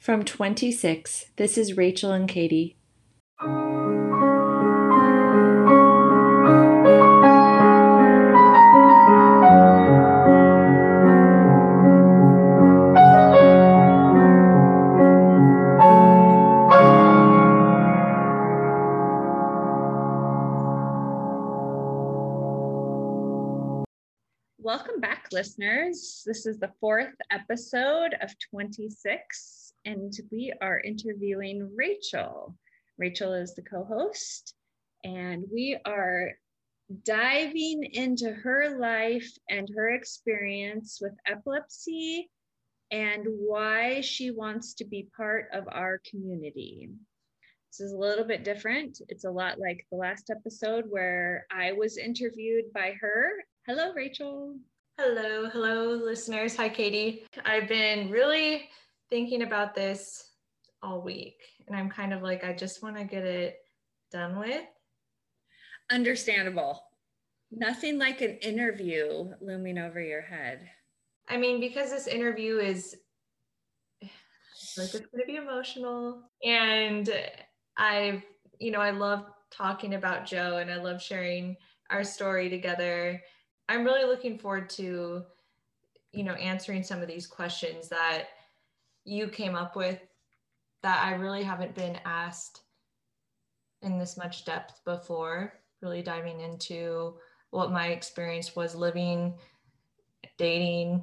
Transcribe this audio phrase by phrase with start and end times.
[0.00, 2.74] From 26, this is Rachel and Katie.
[24.62, 26.22] Welcome back, listeners.
[26.24, 32.56] This is the fourth episode of 26, and we are interviewing Rachel.
[32.98, 34.54] Rachel is the co host,
[35.04, 36.30] and we are
[37.04, 42.28] diving into her life and her experience with epilepsy
[42.90, 46.90] and why she wants to be part of our community.
[47.70, 49.00] This is a little bit different.
[49.08, 53.30] It's a lot like the last episode where I was interviewed by her.
[53.66, 54.56] Hello, Rachel.
[54.98, 56.56] Hello, hello, listeners.
[56.56, 57.24] Hi, Katie.
[57.44, 58.68] I've been really
[59.10, 60.30] thinking about this
[60.82, 63.56] all week, and I'm kind of like, I just want to get it
[64.10, 64.64] done with.
[65.90, 66.82] Understandable.
[67.50, 70.68] Nothing like an interview looming over your head.
[71.28, 72.96] I mean, because this interview is
[74.78, 77.10] like it's going to be emotional, and
[77.76, 78.22] I've,
[78.58, 81.56] you know, I love talking about Joe and I love sharing
[81.90, 83.20] our story together.
[83.68, 85.24] I'm really looking forward to,
[86.12, 88.26] you know, answering some of these questions that
[89.04, 90.00] you came up with
[90.82, 92.62] that I really haven't been asked
[93.82, 97.14] in this much depth before, really diving into
[97.50, 99.34] what my experience was living,
[100.38, 101.02] dating,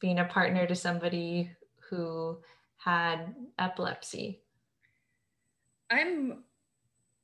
[0.00, 1.50] being a partner to somebody
[1.88, 2.38] who
[2.76, 4.40] had epilepsy.
[5.90, 6.44] I'm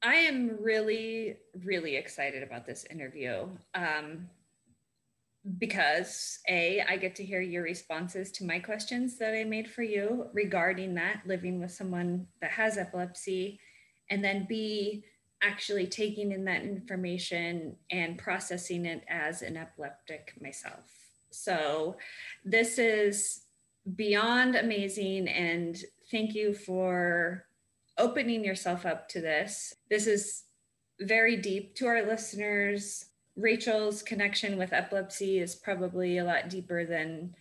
[0.03, 3.47] I am really, really excited about this interview.
[3.75, 4.29] Um,
[5.59, 9.83] because A, I get to hear your responses to my questions that I made for
[9.83, 13.61] you regarding that, living with someone that has epilepsy.
[14.11, 15.05] And then B,
[15.43, 20.91] actually taking in that information and processing it as an epileptic myself.
[21.31, 21.97] So
[22.45, 23.43] this is
[23.97, 25.29] beyond amazing.
[25.29, 25.77] And
[26.11, 27.45] thank you for
[27.99, 29.75] opening yourself up to this.
[29.91, 30.45] This is
[31.01, 33.07] very deep to our listeners.
[33.37, 37.35] Rachel's connection with epilepsy is probably a lot deeper than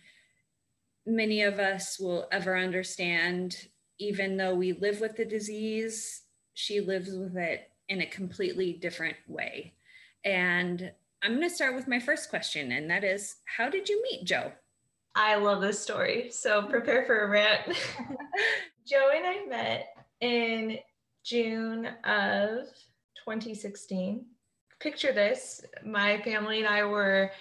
[1.06, 3.68] many of us will ever understand.
[3.98, 6.22] Even though we live with the disease,
[6.54, 9.74] she lives with it in a completely different way.
[10.24, 14.02] And I'm going to start with my first question, and that is How did you
[14.02, 14.52] meet Joe?
[15.14, 16.30] I love this story.
[16.30, 17.66] So prepare for a rant.
[18.86, 20.78] Joe and I met in
[21.22, 22.66] June of
[23.24, 24.26] 2016
[24.84, 27.32] picture this my family and I were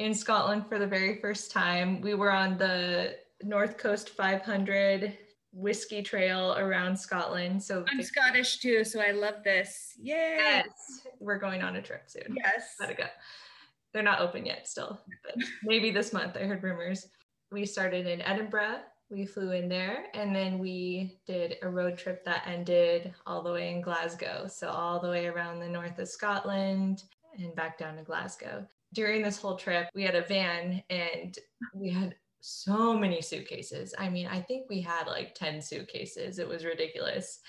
[0.00, 2.00] in Scotland for the very first time.
[2.00, 5.16] We were on the North Coast 500
[5.52, 7.62] whiskey trail around Scotland.
[7.62, 9.94] So I'm Scottish too, so I love this.
[10.02, 10.36] Yay!
[10.38, 10.66] Yes,
[11.20, 12.34] we're going on a trip soon.
[12.36, 13.04] Yes, gotta go.
[13.92, 16.36] They're not open yet, still, but maybe this month.
[16.36, 17.06] I heard rumors.
[17.52, 22.24] We started in Edinburgh we flew in there and then we did a road trip
[22.24, 24.46] that ended all the way in Glasgow.
[24.46, 27.02] So, all the way around the north of Scotland
[27.36, 28.66] and back down to Glasgow.
[28.94, 31.36] During this whole trip, we had a van and
[31.74, 33.94] we had so many suitcases.
[33.98, 36.38] I mean, I think we had like 10 suitcases.
[36.38, 37.40] It was ridiculous.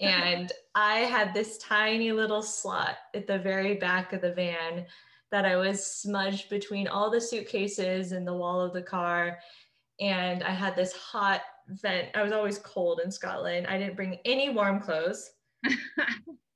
[0.00, 4.86] And I had this tiny little slot at the very back of the van
[5.30, 9.38] that I was smudged between all the suitcases and the wall of the car
[10.02, 12.08] and I had this hot vent.
[12.14, 13.68] I was always cold in Scotland.
[13.68, 15.30] I didn't bring any warm clothes.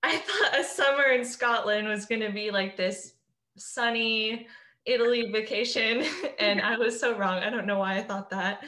[0.03, 3.15] I thought a summer in Scotland was going to be like this
[3.57, 4.49] sunny
[4.85, 6.05] Italy vacation,
[6.41, 7.39] and I was so wrong.
[7.39, 8.65] I don't know why I thought that.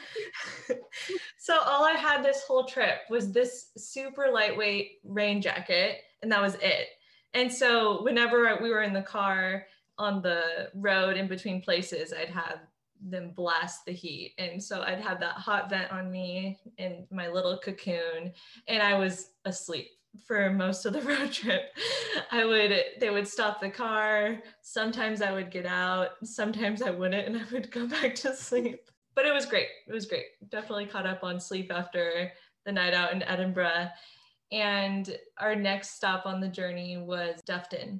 [1.37, 6.41] so, all I had this whole trip was this super lightweight rain jacket, and that
[6.41, 6.87] was it.
[7.33, 9.65] And so, whenever we were in the car
[9.97, 12.59] on the road in between places, I'd have
[13.01, 14.33] them blast the heat.
[14.37, 18.33] And so I'd have that hot vent on me in my little cocoon,
[18.67, 19.89] and I was asleep
[20.25, 21.73] for most of the road trip.
[22.31, 24.41] I would, they would stop the car.
[24.61, 28.89] Sometimes I would get out, sometimes I wouldn't, and I would go back to sleep.
[29.15, 29.67] But it was great.
[29.87, 30.25] It was great.
[30.49, 32.31] Definitely caught up on sleep after
[32.65, 33.89] the night out in Edinburgh.
[34.51, 37.99] And our next stop on the journey was Dufftown,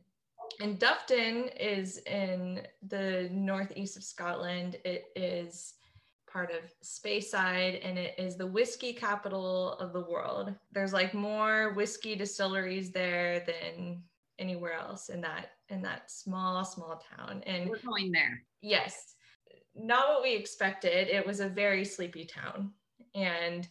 [0.59, 4.77] and Dufftown is in the northeast of Scotland.
[4.83, 5.75] It is
[6.31, 10.53] part of Speyside and it is the whiskey capital of the world.
[10.71, 14.03] There's like more whiskey distilleries there than
[14.38, 18.41] anywhere else in that in that small small town and we're going there.
[18.62, 19.15] Yes.
[19.75, 21.07] Not what we expected.
[21.07, 22.71] It was a very sleepy town
[23.15, 23.67] and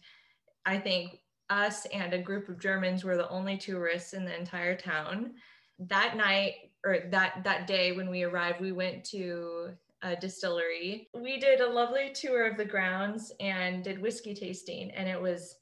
[0.65, 1.19] I think
[1.49, 5.33] us and a group of Germans were the only tourists in the entire town.
[5.79, 6.55] That night
[6.85, 9.71] or that that day when we arrived, we went to
[10.01, 11.09] a distillery.
[11.13, 15.55] We did a lovely tour of the grounds and did whiskey tasting, and it was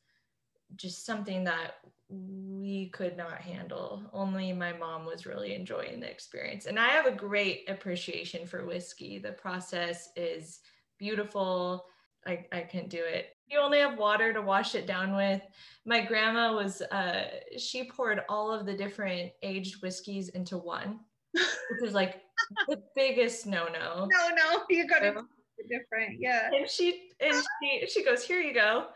[0.76, 1.76] just something that
[2.10, 4.04] we could not handle.
[4.14, 6.66] Only my mom was really enjoying the experience.
[6.66, 9.20] And I have a great appreciation for whiskey.
[9.20, 10.62] The process is
[10.98, 11.86] beautiful.
[12.26, 13.37] I, I couldn't do it.
[13.50, 15.42] You only have water to wash it down with.
[15.86, 21.00] My grandma was, uh, she poured all of the different aged whiskeys into one,
[21.34, 22.22] which is like
[22.68, 24.08] the biggest no no.
[24.12, 25.24] No, no, you got to
[25.70, 26.20] different.
[26.20, 26.50] Yeah.
[26.54, 28.88] And she and she she goes, here you go.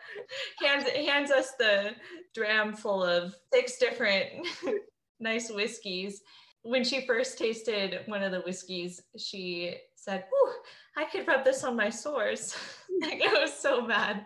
[0.60, 1.92] Hands hands us the
[2.34, 4.48] dram full of six different
[5.20, 6.22] nice whiskeys.
[6.64, 10.54] When she first tasted one of the whiskeys, she said, Ooh,
[10.98, 12.56] I could rub this on my sores.
[13.02, 14.26] like it was so bad.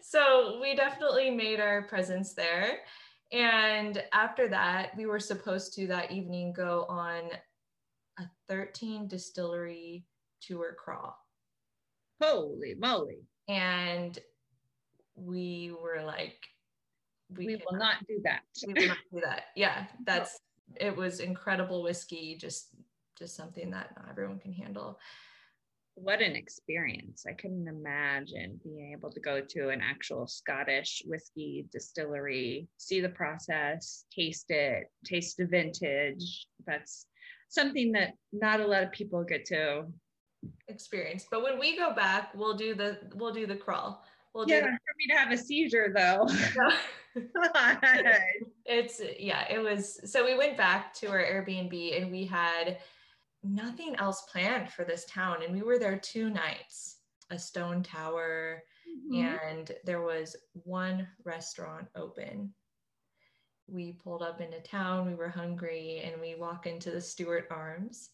[0.00, 2.78] So we definitely made our presence there.
[3.32, 7.22] And after that, we were supposed to that evening go on
[8.18, 10.04] a 13 distillery
[10.40, 11.16] tour crawl.
[12.20, 13.22] Holy moly.
[13.48, 14.18] And
[15.14, 16.38] we were like,
[17.36, 18.42] we, we will not do that.
[18.66, 19.44] we will not do that.
[19.56, 20.38] Yeah, that's
[20.76, 22.68] it was incredible whiskey, just
[23.18, 24.98] just something that not everyone can handle.
[25.94, 27.24] What an experience.
[27.28, 33.10] I couldn't imagine being able to go to an actual Scottish whiskey distillery, see the
[33.10, 36.46] process, taste it, taste the vintage.
[36.66, 37.06] That's
[37.50, 39.84] something that not a lot of people get to
[40.68, 41.26] experience.
[41.30, 44.02] But when we go back, we'll do the we'll do the crawl.
[44.34, 46.26] We'll yeah, do the- for me to have a seizure though.
[48.64, 52.78] it's yeah, it was so we went back to our Airbnb and we had
[53.42, 56.98] nothing else planned for this town and we were there two nights.
[57.30, 59.36] A stone tower mm-hmm.
[59.48, 62.52] and there was one restaurant open.
[63.66, 68.10] We pulled up into town, we were hungry and we walk into the Stuart Arms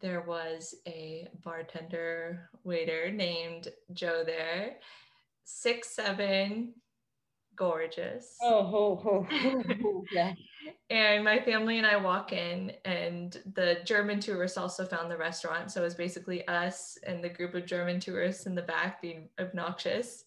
[0.00, 4.76] there was a bartender waiter named Joe there,
[5.44, 6.74] six seven,
[7.56, 8.36] gorgeous.
[8.42, 10.32] Oh, ho, ho, ho, yeah.
[10.90, 15.70] and my family and I walk in, and the German tourists also found the restaurant.
[15.70, 19.28] So it was basically us and the group of German tourists in the back being
[19.38, 20.24] obnoxious.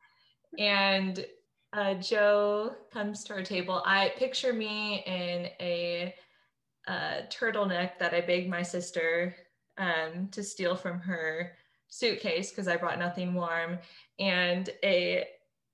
[0.58, 1.24] and
[1.72, 3.82] uh, Joe comes to our table.
[3.84, 6.14] I picture me in a
[6.86, 9.36] uh, turtleneck that I begged my sister
[9.76, 11.52] um, to steal from her
[11.88, 13.78] suitcase because I brought nothing warm,
[14.18, 15.26] and a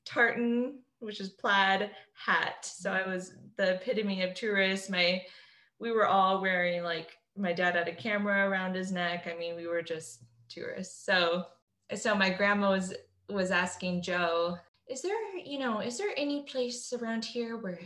[0.04, 2.64] tartan, which is plaid hat.
[2.64, 4.90] So I was the epitome of tourist.
[4.90, 5.22] My,
[5.78, 9.28] we were all wearing like my dad had a camera around his neck.
[9.32, 11.04] I mean, we were just tourists.
[11.04, 11.44] So,
[11.94, 12.94] so my grandma was
[13.28, 14.58] was asking Joe,
[14.88, 17.80] "Is there, you know, is there any place around here where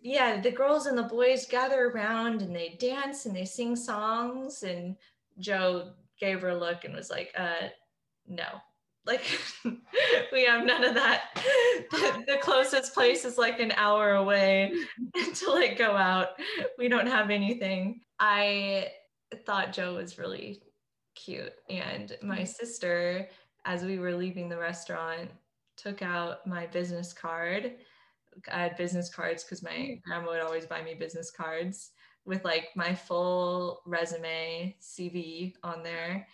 [0.00, 4.62] yeah, the girls and the boys gather around and they dance and they sing songs.
[4.62, 4.96] And
[5.38, 5.90] Joe
[6.20, 7.68] gave her a look and was like, uh,
[8.26, 8.46] no,
[9.08, 9.24] like
[10.32, 11.30] we have none of that.
[11.90, 14.72] The, the, closest place is like an hour away
[15.34, 16.28] to like go out.
[16.78, 18.02] We don't have anything.
[18.20, 18.88] I
[19.44, 20.62] thought Joe was really
[21.16, 21.54] cute.
[21.68, 23.28] And my sister,
[23.64, 25.30] as we were leaving the restaurant,
[25.76, 27.72] took out my business card
[28.52, 30.02] I had business cards because my mm.
[30.02, 31.90] grandma would always buy me business cards
[32.24, 36.26] with like my full resume CV on there.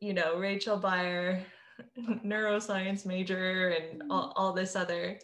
[0.00, 1.42] You know, Rachel Byer,
[2.24, 4.32] neuroscience major, and all, mm.
[4.36, 5.18] all this other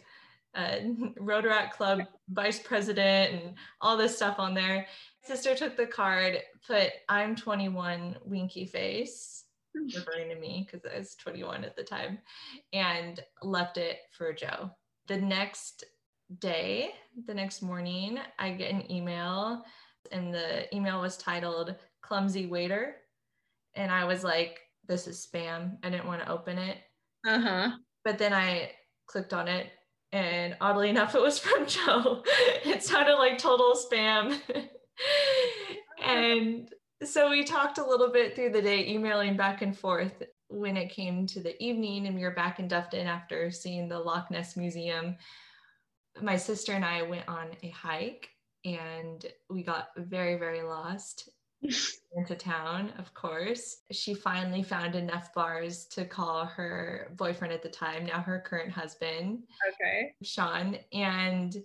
[0.55, 0.77] uh,
[1.19, 4.87] Rotaract Club vice president, and all this stuff on there.
[5.23, 9.43] Sister took the card, put I'm 21 winky face,
[9.75, 12.19] referring to me because I was 21 at the time,
[12.73, 14.71] and left it for Joe
[15.07, 15.85] the next
[16.39, 16.91] day,
[17.25, 19.63] the next morning, I get an email,
[20.11, 22.97] and the email was titled Clumsy Waiter.
[23.75, 25.77] And I was like, this is spam.
[25.83, 26.77] I didn't want to open it.
[27.25, 27.71] Uh huh.
[28.03, 28.71] But then I
[29.07, 29.67] clicked on it,
[30.11, 32.23] and oddly enough, it was from Joe.
[32.63, 34.39] it sounded like total spam.
[36.03, 36.69] and
[37.03, 40.89] so we talked a little bit through the day, emailing back and forth when it
[40.89, 44.55] came to the evening and we were back in Dufftown after seeing the Loch Ness
[44.55, 45.17] Museum,
[46.21, 48.29] my sister and I went on a hike
[48.65, 51.29] and we got very, very lost
[51.61, 53.77] into town, of course.
[53.91, 58.71] She finally found enough bars to call her boyfriend at the time, now her current
[58.71, 61.55] husband, okay, Sean, and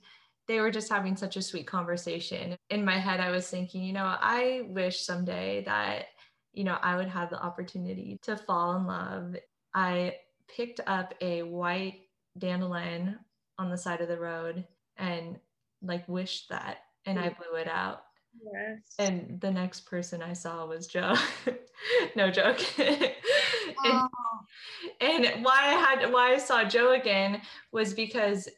[0.48, 2.56] they were just having such a sweet conversation.
[2.70, 6.06] In my head, I was thinking, you know, I wish someday that
[6.52, 9.36] you know, I would have the opportunity to fall in love.
[9.74, 10.16] I
[10.54, 12.00] picked up a white
[12.38, 13.18] dandelion
[13.58, 14.64] on the side of the road
[14.96, 15.38] and
[15.82, 17.36] like wished that and I mm.
[17.36, 18.04] blew it out.
[18.34, 18.80] Yes.
[18.98, 21.14] And the next person I saw was Joe.
[22.16, 22.60] no joke.
[22.78, 23.12] and,
[23.84, 24.08] Oh,
[25.00, 28.48] and why I had why I saw Joe again was because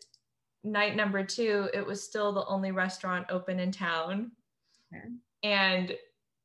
[0.62, 4.32] night number two, it was still the only restaurant open in town.
[4.94, 5.04] Okay.
[5.42, 5.94] And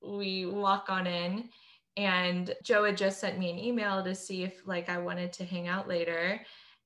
[0.02, 1.50] we walk on in
[1.98, 5.46] and Joe had just sent me an email to see if like I wanted to
[5.46, 6.42] hang out later.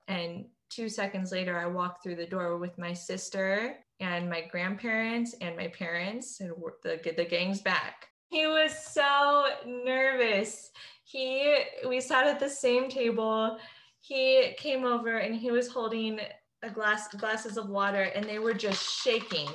[0.08, 5.34] And two seconds later, I walked through the door with my sister and my grandparents
[5.42, 6.52] and my parents, and
[6.84, 8.08] the, the gang's back.
[8.30, 10.72] He was so nervous.
[11.04, 11.58] He,
[11.88, 13.58] we sat at the same table.
[14.02, 16.20] He came over and he was holding
[16.64, 19.50] a glass, glasses of water, and they were just shaking.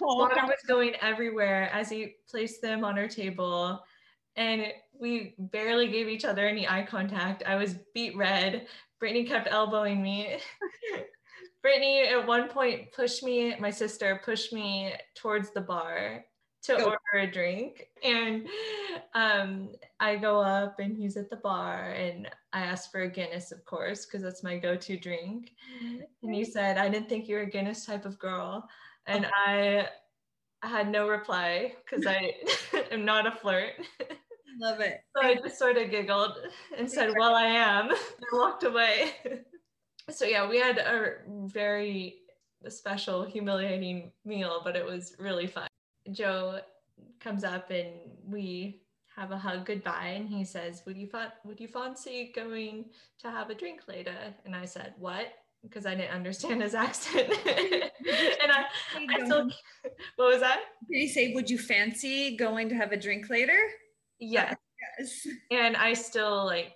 [0.00, 3.82] Water was going everywhere as he placed them on our table.
[4.36, 4.66] And
[4.98, 7.42] we barely gave each other any eye contact.
[7.46, 8.66] I was beet red.
[8.98, 10.38] Brittany kept elbowing me.
[11.62, 16.24] Brittany at one point pushed me, my sister pushed me towards the bar
[16.62, 16.84] to Go.
[16.84, 17.88] order a drink.
[18.04, 18.46] And
[19.14, 23.52] um, I go up and he's at the bar and I asked for a Guinness,
[23.52, 25.52] of course, because that's my go-to drink.
[26.22, 28.68] And he said, I didn't think you were a Guinness type of girl.
[29.06, 29.88] And I
[30.62, 32.34] I had no reply because I
[32.92, 33.72] am not a flirt.
[34.60, 35.00] Love it.
[35.16, 36.36] So I just sort of giggled
[36.76, 37.98] and said, Well, I am, and
[38.32, 39.12] walked away.
[40.10, 41.14] So, yeah, we had a
[41.46, 42.16] very
[42.68, 45.68] special, humiliating meal, but it was really fun.
[46.10, 46.60] Joe
[47.20, 47.88] comes up and
[48.26, 48.82] we
[49.16, 52.86] have a hug goodbye, and he says, Would you, fa- would you fancy going
[53.18, 54.16] to have a drink later?
[54.44, 55.26] And I said, What?
[55.62, 57.28] Because I didn't understand his accent.
[57.46, 58.64] and I,
[59.10, 59.50] I still,
[60.16, 60.60] what was that?
[60.90, 63.58] Did he say, Would you fancy going to have a drink later?
[64.18, 64.54] Yeah.
[64.98, 65.26] Yes.
[65.50, 66.72] and I still like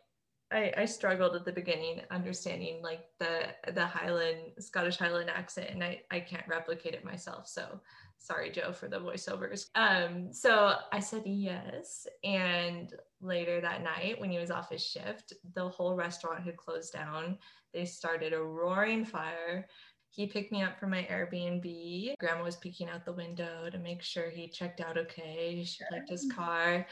[0.53, 5.83] I, I struggled at the beginning understanding like the the Highland Scottish Highland accent and
[5.83, 7.49] I, I can't replicate it myself.
[7.49, 7.81] So
[8.19, 9.67] sorry Joe for the voiceovers.
[9.75, 15.33] Um so I said yes and later that night when he was off his shift,
[15.55, 17.39] the whole restaurant had closed down.
[17.73, 19.67] They started a roaring fire.
[20.15, 22.15] He picked me up from my Airbnb.
[22.21, 25.65] Grandma was peeking out the window to make sure he checked out okay.
[25.65, 26.87] She checked his car.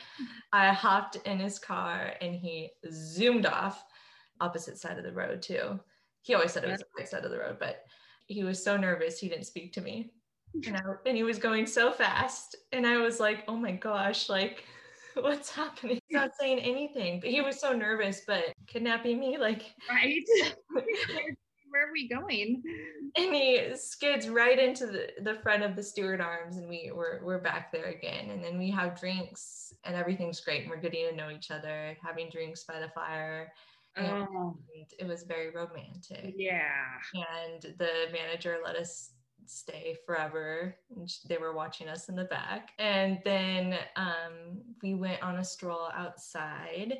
[0.53, 3.85] I hopped in his car and he zoomed off
[4.41, 5.79] opposite side of the road too.
[6.23, 7.85] He always said it was the right side of the road, but
[8.27, 10.11] he was so nervous he didn't speak to me.
[10.67, 12.57] And, I, and he was going so fast.
[12.73, 14.65] And I was like, oh my gosh, like
[15.15, 15.99] what's happening?
[16.09, 17.21] He's not saying anything.
[17.21, 20.25] But he was so nervous, but kidnapping me, like Right?
[21.73, 22.63] Where, are we going?
[23.17, 27.25] and he skids right into the, the front of the Stuart Arms and we we're,
[27.25, 28.31] we're back there again.
[28.31, 31.97] And then we have drinks and everything's great and we're getting to know each other
[32.05, 33.53] having drinks by the fire.
[33.97, 34.57] And Oh,
[34.99, 36.35] it was very romantic.
[36.37, 36.71] Yeah.
[37.15, 39.13] and the manager let us
[39.47, 42.71] stay forever and they were watching us in the back.
[42.79, 46.99] And then um, we went on a stroll outside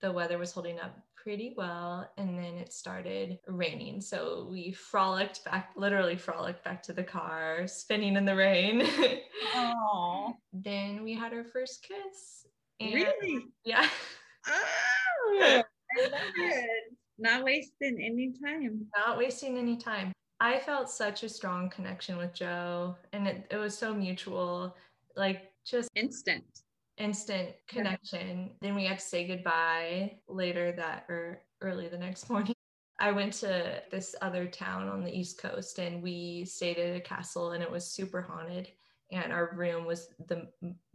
[0.00, 5.44] the weather was holding up pretty well and then it started raining so we frolicked
[5.44, 8.86] back literally frolicked back to the car spinning in the rain
[10.52, 12.46] then we had our first kiss
[12.80, 13.46] and really?
[13.64, 13.86] yeah
[14.48, 15.62] Oh,
[15.98, 16.94] I love it.
[17.18, 18.86] Not wasting any time.
[18.96, 20.12] not wasting any time.
[20.40, 24.76] I felt such a strong connection with Joe, and it, it was so mutual,
[25.16, 26.44] like just Instant.
[26.98, 28.50] Instant connection.
[28.60, 32.54] Then we had to say goodbye later that or early the next morning.
[33.00, 37.00] I went to this other town on the East Coast and we stayed at a
[37.00, 38.68] castle and it was super haunted.
[39.10, 40.48] And our room was the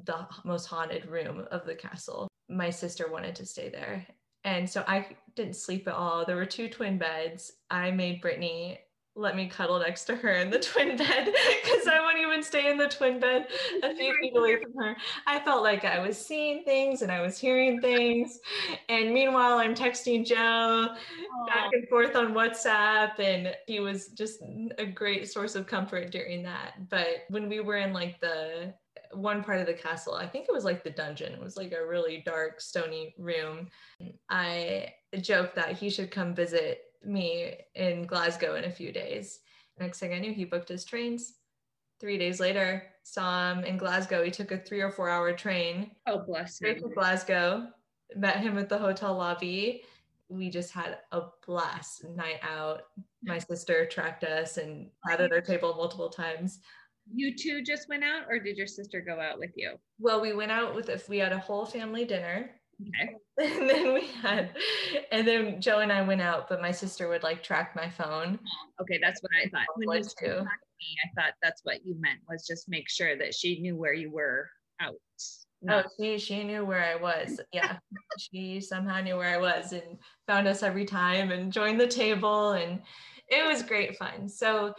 [0.03, 2.27] the most haunted room of the castle.
[2.50, 4.05] My sister wanted to stay there.
[4.43, 6.25] And so I didn't sleep at all.
[6.25, 7.53] There were two twin beds.
[7.72, 8.79] I made Brittany
[9.15, 12.72] let me cuddle next to her in the twin bed because I wouldn't even stay
[12.72, 13.48] in the twin bed
[13.84, 14.96] a few feet away from her.
[15.27, 18.39] I felt like I was seeing things and I was hearing things.
[18.89, 20.96] And meanwhile, I'm texting Joe
[21.48, 24.39] back and forth on WhatsApp, and he was just
[24.77, 26.89] a great source of comfort during that.
[26.89, 28.74] But when we were in like the
[29.12, 31.72] one part of the castle, I think it was like the dungeon, it was like
[31.74, 33.70] a really dark, stony room.
[34.29, 39.39] I joked that he should come visit me in Glasgow in a few days.
[39.79, 41.33] Next thing I knew, he booked his trains.
[42.00, 44.24] Three days later, saw him in Glasgow.
[44.24, 46.89] He took a three or four hour train Oh, bless straight him.
[46.89, 47.67] to Glasgow,
[48.15, 49.83] met him at the hotel lobby.
[50.29, 52.83] We just had a blast night out.
[53.24, 56.60] My sister tracked us and sat at our table multiple times.
[57.13, 59.75] You two just went out, or did your sister go out with you?
[60.00, 62.51] Well, we went out with if we had a whole family dinner
[62.82, 63.15] Okay.
[63.60, 64.56] and then we had
[65.12, 68.39] and then joe and i went out but my sister would like track my phone
[68.82, 69.68] Okay, that's what I thought.
[69.75, 70.42] When What you said to?
[70.44, 73.94] me, I thought that's what you meant was just make sure that she knew where
[73.94, 74.50] you were
[74.82, 74.96] out.
[75.70, 77.77] oh she she knew where i was yeah
[78.20, 82.51] she somehow knew where i was and found us every time and joined the table
[82.51, 82.82] and
[83.30, 84.74] it was great fun so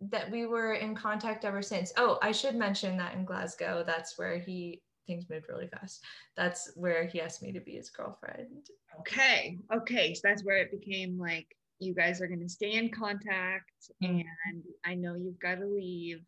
[0.00, 4.18] that we were in contact ever since oh i should mention that in glasgow that's
[4.18, 6.04] where he things moved really fast
[6.36, 8.68] that's where he asked me to be his girlfriend
[9.00, 9.58] Okay.
[9.72, 10.12] Okay.
[10.14, 11.46] So that's where it became like
[11.78, 13.70] you guys are going to stay in contact
[14.02, 14.24] Mhm.
[14.46, 16.24] and I know you've got to leave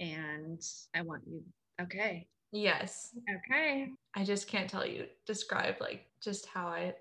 [0.00, 0.60] and
[0.94, 1.42] I want you.
[1.80, 2.26] Okay.
[2.52, 3.88] yes Okay.
[4.14, 6.94] I just can't tell you, describe like just how I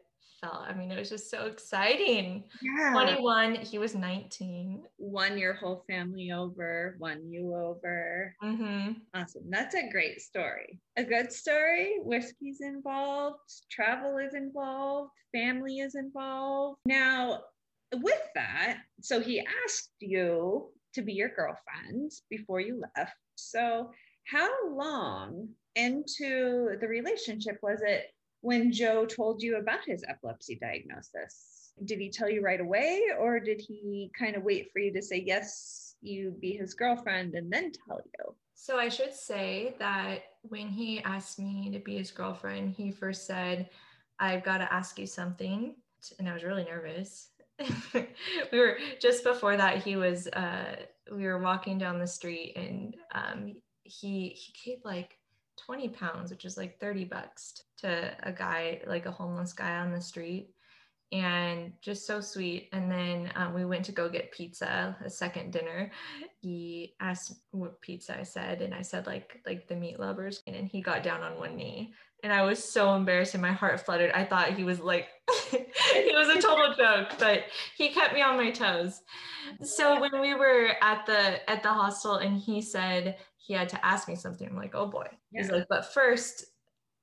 [0.43, 0.63] felt.
[0.67, 2.43] I mean, it was just so exciting.
[2.61, 2.91] Yeah.
[2.91, 4.83] 21, he was 19.
[4.97, 8.35] Won your whole family over, won you over.
[8.43, 8.93] Mm-hmm.
[9.13, 9.43] Awesome.
[9.49, 10.79] That's a great story.
[10.97, 11.97] A good story.
[12.03, 13.39] Whiskey's involved,
[13.71, 16.79] travel is involved, family is involved.
[16.85, 17.41] Now,
[17.93, 23.15] with that, so he asked you to be your girlfriend before you left.
[23.35, 23.91] So,
[24.25, 28.05] how long into the relationship was it
[28.43, 31.71] when Joe told you about his epilepsy diagnosis?
[31.85, 35.01] Did he tell you right away, or did he kind of wait for you to
[35.01, 38.35] say yes, you be his girlfriend, and then tell you?
[38.53, 43.25] So I should say that when he asked me to be his girlfriend, he first
[43.25, 43.69] said,
[44.19, 45.75] I've got to ask you something.
[46.19, 47.29] And I was really nervous.
[47.93, 50.75] we were just before that, he was, uh,
[51.11, 55.17] we were walking down the street and um, he, he gave like
[55.57, 59.91] 20 pounds, which is like 30 bucks to a guy, like a homeless guy on
[59.91, 60.49] the street.
[61.11, 62.69] And just so sweet.
[62.73, 65.91] And then um, we went to go get pizza, a second dinner.
[66.41, 70.41] He asked what pizza I said, and I said like like the meat lovers.
[70.47, 71.93] And then he got down on one knee,
[72.23, 74.11] and I was so embarrassed, and my heart fluttered.
[74.11, 75.07] I thought he was like
[75.53, 77.43] it was a total joke, but
[77.77, 79.01] he kept me on my toes.
[79.61, 83.85] So when we were at the at the hostel, and he said he had to
[83.85, 85.07] ask me something, I'm like, oh boy.
[85.31, 85.41] Yeah.
[85.41, 86.45] He's like, but first,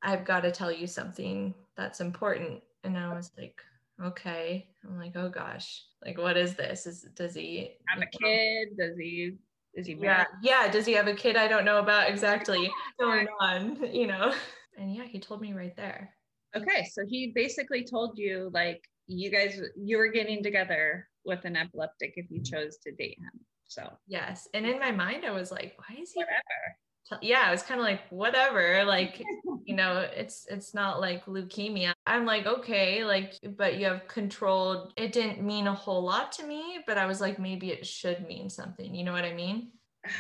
[0.03, 2.63] I've got to tell you something that's important.
[2.85, 3.61] And I was like,
[4.03, 4.69] okay.
[4.85, 6.87] I'm like, oh gosh, like what is this?
[6.87, 8.69] Is does he Have a kid?
[8.79, 9.37] Does he?
[9.75, 10.71] Is he Yeah, yeah.
[10.71, 11.37] Does he have a kid?
[11.37, 14.33] I don't know about exactly going on, you know.
[14.79, 16.15] And yeah, he told me right there.
[16.57, 21.57] Okay, so he basically told you like you guys you were getting together with an
[21.57, 23.41] epileptic if you chose to date him.
[23.67, 24.49] So Yes.
[24.53, 26.21] And in my mind, I was like, why is he?
[26.21, 27.23] whatever.
[27.23, 28.85] Yeah, I was kind of like, whatever.
[28.85, 29.23] Like,
[29.65, 31.93] you know, it's it's not like leukemia.
[32.07, 34.93] I'm like, okay, like, but you have controlled.
[34.97, 38.27] It didn't mean a whole lot to me, but I was like, maybe it should
[38.29, 38.95] mean something.
[38.95, 39.73] You know what I mean?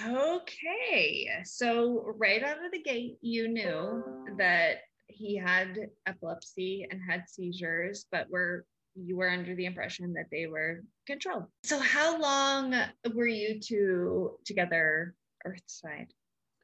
[0.06, 4.02] Okay, so right out of the gate, you knew
[4.38, 4.78] that
[5.12, 10.46] he had epilepsy and had seizures, but were you were under the impression that they
[10.46, 11.46] were controlled.
[11.62, 12.74] So how long
[13.14, 15.14] were you two together
[15.46, 16.08] earthside?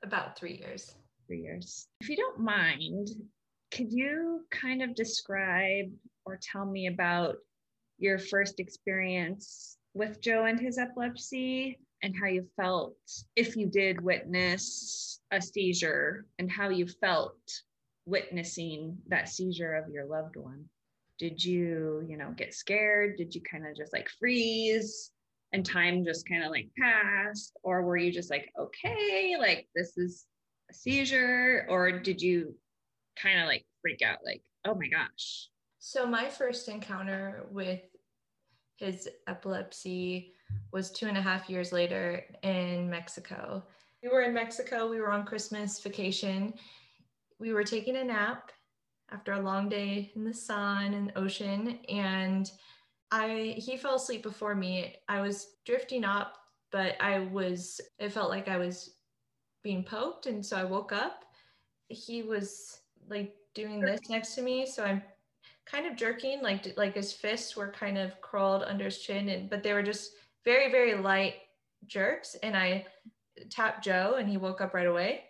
[0.03, 0.95] About three years.
[1.27, 1.87] Three years.
[2.01, 3.09] If you don't mind,
[3.73, 5.87] could you kind of describe
[6.25, 7.37] or tell me about
[7.99, 12.97] your first experience with Joe and his epilepsy and how you felt
[13.35, 17.39] if you did witness a seizure and how you felt
[18.07, 20.65] witnessing that seizure of your loved one?
[21.19, 23.17] Did you, you know, get scared?
[23.17, 25.11] Did you kind of just like freeze
[25.53, 27.57] and time just kind of like passed?
[27.63, 30.25] Or were you just like, okay, like this is
[30.71, 31.67] a seizure?
[31.69, 32.55] Or did you
[33.21, 35.49] kind of like freak out, like, oh my gosh?
[35.79, 37.81] So my first encounter with
[38.77, 40.35] his epilepsy
[40.73, 43.65] was two and a half years later in Mexico.
[44.03, 44.89] We were in Mexico.
[44.89, 46.55] We were on Christmas vacation.
[47.39, 48.51] We were taking a nap
[49.11, 52.51] after a long day in the sun and ocean, and
[53.11, 54.97] I he fell asleep before me.
[55.09, 56.35] I was drifting up,
[56.73, 58.95] but I was it felt like I was
[59.63, 61.25] being poked, and so I woke up.
[61.89, 65.03] He was like doing this next to me, so I'm
[65.67, 69.51] kind of jerking like like his fists were kind of curled under his chin and
[69.51, 70.13] but they were just
[70.45, 71.35] very very light
[71.87, 72.87] jerks and i
[73.51, 75.25] tapped joe and he woke up right away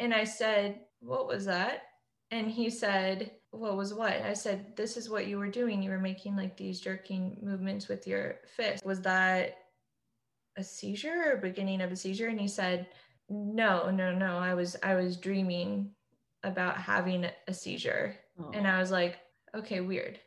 [0.00, 1.82] and i said what was that?
[2.30, 4.12] And he said what was what?
[4.12, 5.82] I said this is what you were doing.
[5.82, 8.84] You were making like these jerking movements with your fist.
[8.84, 9.56] Was that
[10.56, 12.28] a seizure or beginning of a seizure?
[12.28, 12.86] And he said
[13.28, 14.38] no no no.
[14.38, 15.90] I was i was dreaming
[16.42, 18.14] about having a seizure.
[18.38, 18.50] Oh.
[18.52, 19.18] And I was like,
[19.54, 20.20] okay, weird.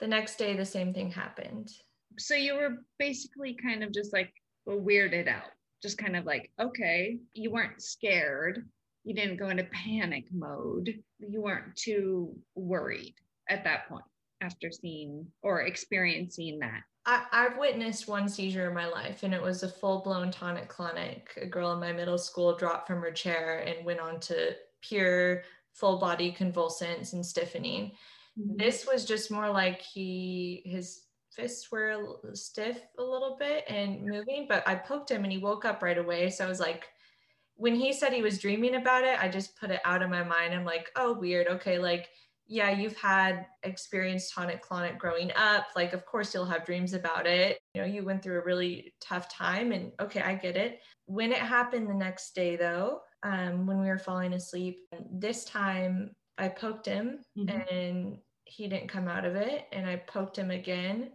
[0.00, 1.70] The next day, the same thing happened.
[2.18, 4.32] so you were basically kind of just like
[4.68, 5.50] weirded out,
[5.82, 8.68] just kind of like, okay, you weren't scared,
[9.04, 11.02] you didn't go into panic mode.
[11.18, 13.14] You weren't too worried
[13.48, 14.04] at that point
[14.40, 16.82] after seeing or experiencing that.
[17.06, 20.68] I, I've witnessed one seizure in my life, and it was a full blown tonic
[20.68, 21.28] clonic.
[21.40, 25.42] A girl in my middle school dropped from her chair and went on to pure
[25.72, 27.92] full body convulsants and stiffening.
[28.38, 28.56] Mm-hmm.
[28.58, 31.02] This was just more like he, his
[31.34, 35.64] fists were stiff a little bit and moving, but I poked him and he woke
[35.64, 36.30] up right away.
[36.30, 36.88] So I was like,
[37.58, 40.22] when he said he was dreaming about it, I just put it out of my
[40.22, 40.54] mind.
[40.54, 41.48] I'm like, oh, weird.
[41.48, 42.08] Okay, like
[42.50, 45.66] yeah, you've had experienced tonic clonic growing up.
[45.76, 47.58] Like, of course, you'll have dreams about it.
[47.74, 50.80] You know, you went through a really tough time, and okay, I get it.
[51.04, 54.78] When it happened the next day, though, um, when we were falling asleep,
[55.12, 57.74] this time I poked him mm-hmm.
[57.74, 59.66] and he didn't come out of it.
[59.72, 61.10] And I poked him again,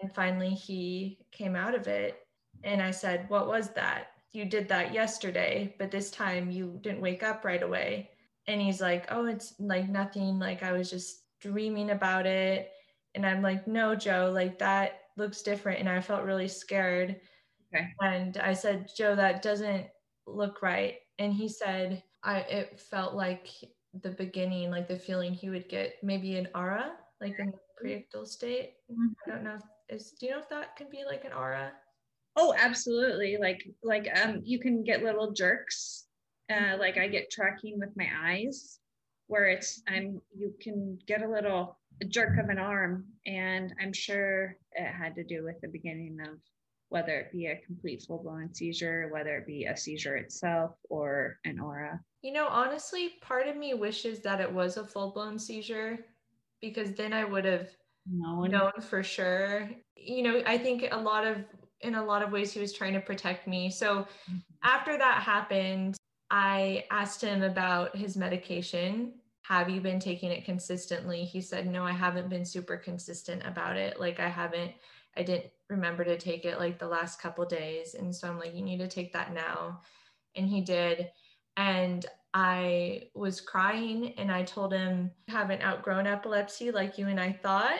[0.00, 2.26] and finally he came out of it.
[2.64, 4.08] And I said, What was that?
[4.34, 8.10] You did that yesterday, but this time you didn't wake up right away.
[8.48, 10.38] And he's like oh it's like nothing.
[10.40, 12.70] Like i was just dreaming about it.
[13.14, 15.78] And i'm like no joe like that looks different.
[15.78, 17.20] And i felt really scared.
[17.74, 17.86] Okay.
[18.00, 19.86] and i said joe that doesn't
[20.26, 20.96] look right.
[21.20, 23.48] And he said i it felt like
[24.02, 28.26] the beginning like the feeling he would get maybe an aura like in the preictal
[28.26, 28.72] state.
[28.90, 29.12] Mm-hmm.
[29.24, 31.72] i don't know If, is do you know if that can be like an aura
[32.36, 36.04] oh absolutely like like um you can get little jerks
[36.50, 38.78] uh, like I get tracking with my eyes,
[39.28, 44.56] where it's I'm you can get a little jerk of an arm, and I'm sure
[44.72, 46.38] it had to do with the beginning of
[46.90, 51.38] whether it be a complete full blown seizure, whether it be a seizure itself or
[51.44, 52.00] an aura.
[52.22, 55.98] You know, honestly, part of me wishes that it was a full blown seizure
[56.60, 57.70] because then I would have
[58.06, 58.50] known.
[58.50, 59.70] known for sure.
[59.96, 61.38] You know, I think a lot of
[61.84, 63.70] in a lot of ways he was trying to protect me.
[63.70, 64.36] So mm-hmm.
[64.62, 65.96] after that happened,
[66.30, 69.14] I asked him about his medication.
[69.42, 71.24] Have you been taking it consistently?
[71.24, 74.00] He said, No, I haven't been super consistent about it.
[74.00, 74.72] Like, I haven't,
[75.16, 77.94] I didn't remember to take it like the last couple days.
[77.94, 79.82] And so I'm like, You need to take that now.
[80.34, 81.10] And he did.
[81.56, 87.30] And I was crying and I told him, haven't outgrown epilepsy like you and I
[87.30, 87.78] thought,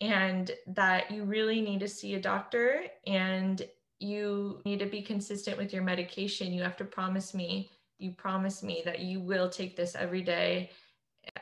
[0.00, 3.66] and that you really need to see a doctor and
[3.98, 6.52] you need to be consistent with your medication.
[6.52, 10.70] You have to promise me you promise me that you will take this every day.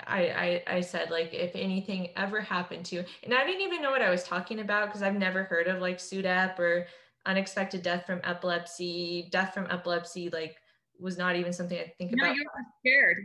[0.06, 3.82] I, I, I said like if anything ever happened to you and i didn't even
[3.82, 6.86] know what i was talking about because i've never heard of like SUDEP or
[7.26, 9.28] unexpected death from epilepsy.
[9.30, 10.56] Death from epilepsy like
[10.98, 12.36] was not even something i think no, about.
[12.36, 13.16] you were scared.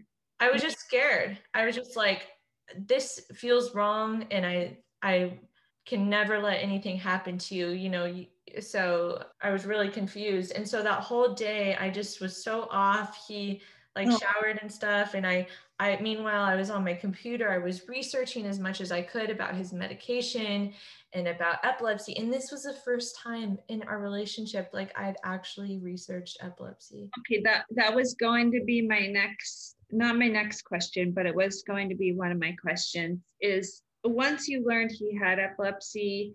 [0.42, 1.38] I was just scared.
[1.54, 2.28] I was just like
[2.76, 5.38] this feels wrong and i i
[5.86, 8.26] can never let anything happen to you you know
[8.60, 10.54] so I was really confused.
[10.54, 13.26] And so that whole day I just was so off.
[13.28, 13.62] He
[13.96, 14.18] like oh.
[14.18, 15.14] showered and stuff.
[15.14, 15.48] And I,
[15.80, 17.52] I, meanwhile, I was on my computer.
[17.52, 20.74] I was researching as much as I could about his medication
[21.14, 22.16] and about epilepsy.
[22.18, 27.10] And this was the first time in our relationship, like I'd actually researched epilepsy.
[27.20, 27.42] Okay.
[27.44, 31.64] That, that was going to be my next, not my next question, but it was
[31.64, 36.34] going to be one of my questions is once you learned he had epilepsy,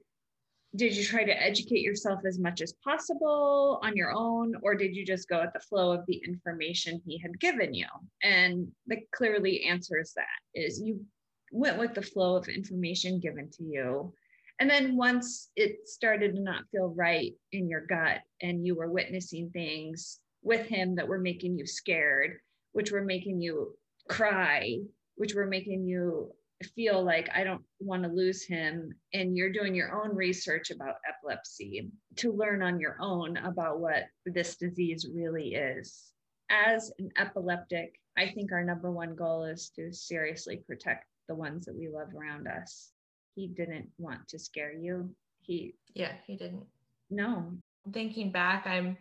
[0.76, 4.96] did you try to educate yourself as much as possible on your own or did
[4.96, 7.86] you just go at the flow of the information he had given you?
[8.22, 11.04] And the clearly answers that is you
[11.52, 14.12] went with the flow of information given to you.
[14.58, 18.90] And then once it started to not feel right in your gut and you were
[18.90, 22.38] witnessing things with him that were making you scared
[22.72, 23.74] which were making you
[24.08, 24.76] cry
[25.16, 26.32] which were making you
[26.64, 30.96] feel like I don't want to lose him, and you're doing your own research about
[31.08, 36.12] epilepsy to learn on your own about what this disease really is.
[36.50, 41.66] As an epileptic, I think our number one goal is to seriously protect the ones
[41.66, 42.90] that we love around us.
[43.34, 45.14] He didn't want to scare you.
[45.42, 46.64] He, yeah, he didn't.
[47.10, 47.52] No.
[47.92, 48.96] Thinking back, I'm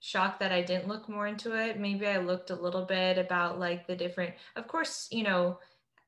[0.00, 1.78] shocked that I didn't look more into it.
[1.78, 5.58] Maybe I looked a little bit about like the different, of course, you know,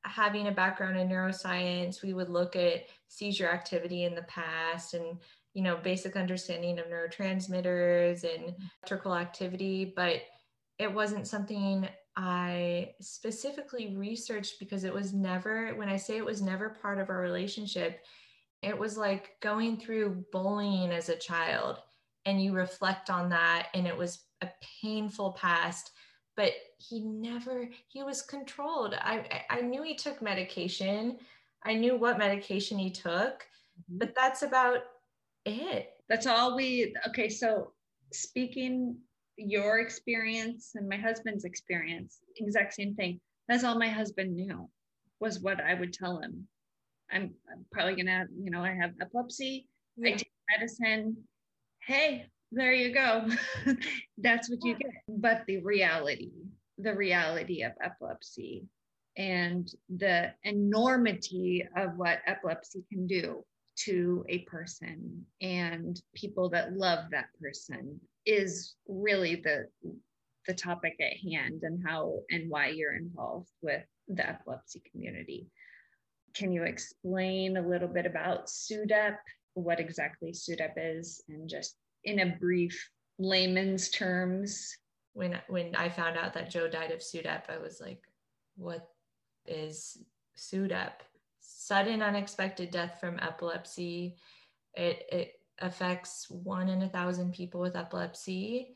[0.05, 5.17] having a background in neuroscience, we would look at seizure activity in the past and
[5.53, 10.21] you know basic understanding of neurotransmitters and electrical activity, but
[10.79, 16.41] it wasn't something I specifically researched because it was never, when I say it was
[16.41, 18.01] never part of our relationship,
[18.61, 21.77] it was like going through bullying as a child
[22.25, 24.49] and you reflect on that and it was a
[24.81, 25.91] painful past
[26.35, 31.17] but he never he was controlled i i knew he took medication
[31.63, 33.97] i knew what medication he took mm-hmm.
[33.97, 34.79] but that's about
[35.45, 37.71] it that's all we okay so
[38.11, 38.95] speaking
[39.37, 43.19] your experience and my husband's experience, exact same thing.
[43.47, 44.69] That's all my husband knew
[45.19, 46.47] was what I would tell him.
[47.11, 49.67] I'm, I'm probably gonna, you know, I have epilepsy.
[50.03, 51.17] I take medicine.
[51.79, 53.27] Hey, there you go.
[54.17, 54.91] That's what you get.
[55.07, 56.31] But the reality,
[56.77, 58.63] the reality of epilepsy
[59.17, 63.43] and the enormity of what epilepsy can do
[63.75, 69.67] to a person and people that love that person is really the
[70.45, 75.47] the topic at hand and how and why you're involved with the epilepsy community.
[76.33, 79.15] Can you explain a little bit about SUDEP,
[79.53, 82.89] what exactly SUDEP is, and just in a brief
[83.19, 84.77] layman's terms?
[85.13, 88.01] when when I found out that Joe died of SUDEP, I was like,
[88.57, 88.89] what
[89.45, 89.97] is
[90.35, 90.93] SUDEP?
[91.39, 94.17] Sudden unexpected death from epilepsy.
[94.73, 98.75] It it affects one in a thousand people with epilepsy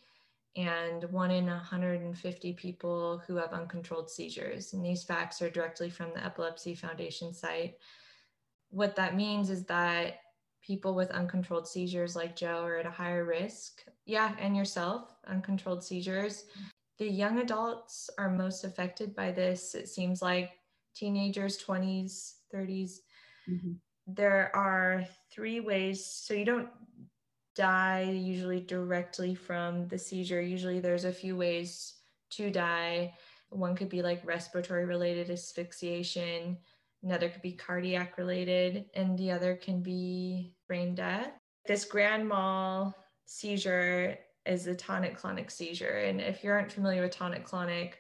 [0.55, 4.73] and one in 150 people who have uncontrolled seizures.
[4.73, 7.75] And these facts are directly from the Epilepsy Foundation site.
[8.69, 10.15] What that means is that
[10.61, 13.83] people with uncontrolled seizures like Joe are at a higher risk.
[14.05, 16.45] Yeah, and yourself, uncontrolled seizures.
[16.97, 19.75] The young adults are most affected by this.
[19.75, 20.51] It seems like
[20.95, 22.99] teenagers, 20s, 30s.
[23.49, 23.73] Mm-hmm.
[24.07, 26.05] There are three ways.
[26.05, 26.69] So you don't
[27.55, 30.41] die usually directly from the seizure.
[30.41, 31.95] Usually there's a few ways
[32.31, 33.13] to die.
[33.49, 36.57] One could be like respiratory related asphyxiation,
[37.03, 41.31] another could be cardiac related, and the other can be brain death.
[41.65, 45.97] This grand mal seizure is a tonic clonic seizure.
[46.05, 47.93] And if you aren't familiar with tonic clonic,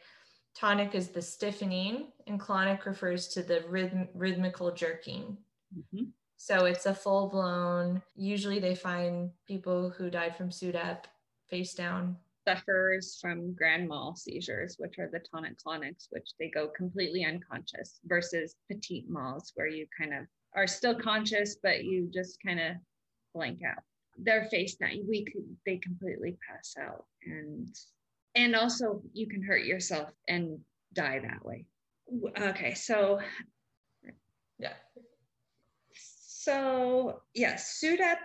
[0.55, 5.37] tonic is the stiffening, and clonic refers to the rhythm, rhythmical jerking.
[5.77, 6.05] Mm-hmm.
[6.37, 11.05] So it's a full blown, usually they find people who died from SUDEP
[11.49, 12.15] face down.
[12.47, 17.99] Suffers from grand mal seizures, which are the tonic clonics, which they go completely unconscious,
[18.05, 22.77] versus petite mals, where you kind of are still conscious, but you just kind of
[23.35, 23.83] blank out.
[24.17, 25.05] They're face down.
[25.09, 27.67] We could they completely pass out, and
[28.35, 30.57] and also you can hurt yourself and
[30.93, 31.65] die that way.
[32.39, 33.19] Okay, so
[34.57, 34.73] Yeah.
[35.91, 38.19] So yes, SUDEP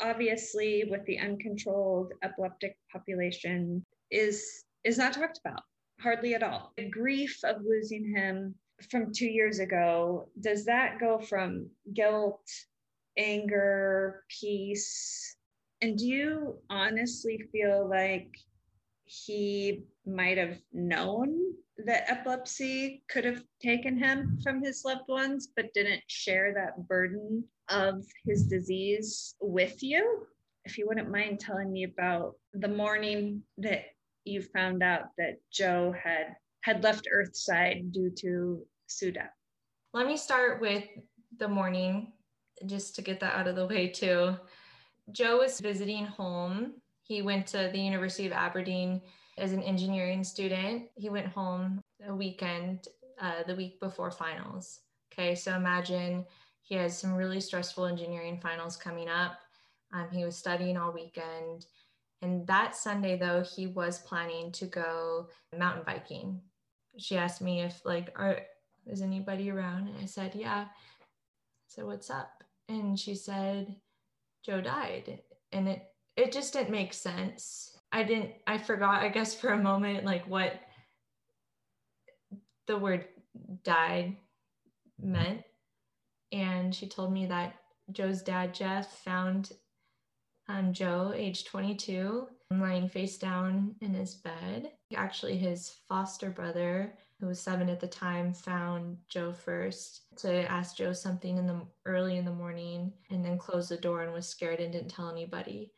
[0.00, 5.62] obviously with the uncontrolled epileptic population is is not talked about
[6.00, 6.72] hardly at all.
[6.76, 8.54] The grief of losing him
[8.90, 12.46] from two years ago, does that go from guilt,
[13.16, 15.36] anger, peace?
[15.80, 18.36] And do you honestly feel like
[19.04, 21.54] he might have known
[21.84, 27.44] that epilepsy could have taken him from his loved ones, but didn't share that burden
[27.68, 30.26] of his disease with you?
[30.64, 33.84] If you wouldn't mind telling me about the morning that
[34.24, 39.28] you found out that Joe had had left Earthside due to SUDEP.
[39.94, 40.84] Let me start with
[41.38, 42.12] the morning,
[42.66, 44.36] just to get that out of the way, too.
[45.12, 46.74] Joe was visiting home.
[47.04, 49.00] He went to the University of Aberdeen
[49.38, 50.88] as an engineering student.
[50.96, 52.88] He went home a weekend,
[53.20, 54.80] uh, the week before finals.
[55.12, 56.26] Okay, so imagine
[56.66, 59.38] he has some really stressful engineering finals coming up.
[59.94, 61.66] Um, he was studying all weekend.
[62.22, 66.40] And that Sunday, though, he was planning to go mountain biking.
[66.98, 68.40] She asked me if, like, are,
[68.84, 69.86] is anybody around?
[69.86, 70.64] And I said, yeah.
[70.64, 72.42] I said, what's up?
[72.68, 73.76] And she said,
[74.44, 75.20] Joe died.
[75.52, 75.84] And it,
[76.16, 77.78] it just didn't make sense.
[77.92, 80.52] I didn't, I forgot, I guess, for a moment, like what
[82.66, 83.06] the word
[83.62, 84.16] died
[85.00, 85.42] meant.
[86.32, 87.54] And she told me that
[87.92, 89.52] Joe's dad, Jeff, found
[90.48, 94.72] um, Joe, age 22, lying face down in his bed.
[94.94, 100.76] Actually, his foster brother, who was seven at the time, found Joe first to ask
[100.76, 104.28] Joe something in the early in the morning, and then closed the door and was
[104.28, 105.72] scared and didn't tell anybody.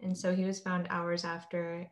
[0.00, 1.88] And so he was found hours after.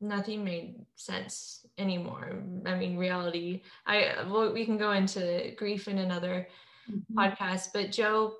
[0.00, 2.40] Nothing made sense anymore.
[2.64, 3.62] I mean, reality.
[3.84, 6.46] I well, we can go into grief in another
[7.14, 8.34] podcast, but Joe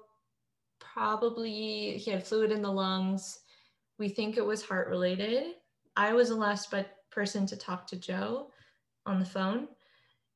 [0.81, 3.41] probably he had fluid in the lungs.
[3.99, 5.55] We think it was heart related.
[5.97, 8.51] I was the last but person to talk to Joe
[9.07, 9.69] on the phone.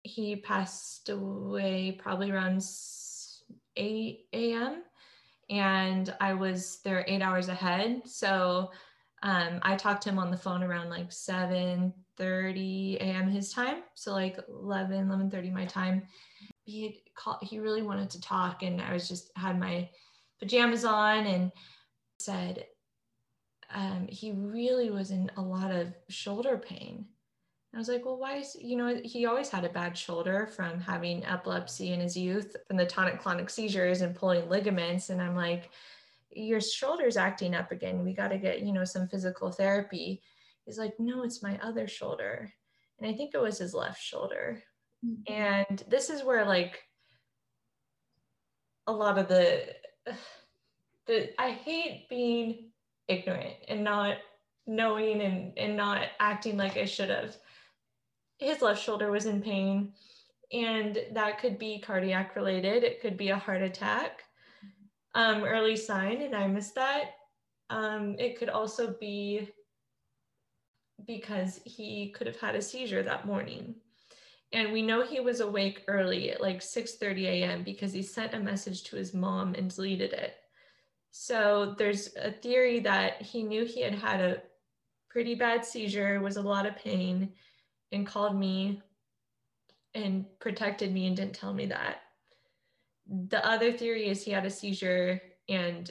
[0.03, 2.65] He passed away probably around
[3.77, 4.83] 8 a.m.
[5.49, 8.03] and I was there eight hours ahead.
[8.07, 8.71] So
[9.23, 13.31] um, I talked to him on the phone around like 7:30 a.m.
[13.31, 13.83] his time.
[13.95, 16.03] So like 11, 11:30 my time.
[16.65, 19.89] He called, he really wanted to talk, and I was just had my
[20.41, 21.53] pajamas on and
[22.19, 22.67] said,
[23.75, 27.07] um, he really was in a lot of shoulder pain.
[27.75, 30.79] I was like, well, why is, you know, he always had a bad shoulder from
[30.79, 35.09] having epilepsy in his youth from the tonic clonic seizures and pulling ligaments.
[35.09, 35.71] And I'm like,
[36.31, 38.05] your shoulder's acting up again.
[38.05, 40.21] We got to get, you know, some physical therapy.
[40.67, 42.53] He's like, no, it's my other shoulder.
[42.99, 44.63] And I think it was his left shoulder.
[45.05, 45.33] Mm-hmm.
[45.33, 46.83] And this is where like
[48.87, 49.75] a lot of the,
[51.07, 52.71] the, I hate being
[53.09, 54.17] ignorant and not
[54.67, 57.37] knowing and, and not acting like I should have.
[58.39, 59.93] His left shoulder was in pain
[60.53, 62.83] and that could be cardiac related.
[62.85, 64.23] It could be a heart attack
[65.15, 67.15] um, early sign and i missed that.
[67.71, 69.49] Um, it could also be
[71.07, 73.75] because he could have had a seizure that morning
[74.53, 77.63] and we know he was awake early at like 6:30 a.m.
[77.63, 80.35] because he sent a message to his mom and deleted it.
[81.11, 84.43] So there's a theory that he knew he had had a
[85.11, 87.33] pretty bad seizure, was a lot of pain,
[87.93, 88.81] and called me
[89.95, 91.99] and protected me and didn't tell me that.
[93.29, 95.91] The other theory is he had a seizure and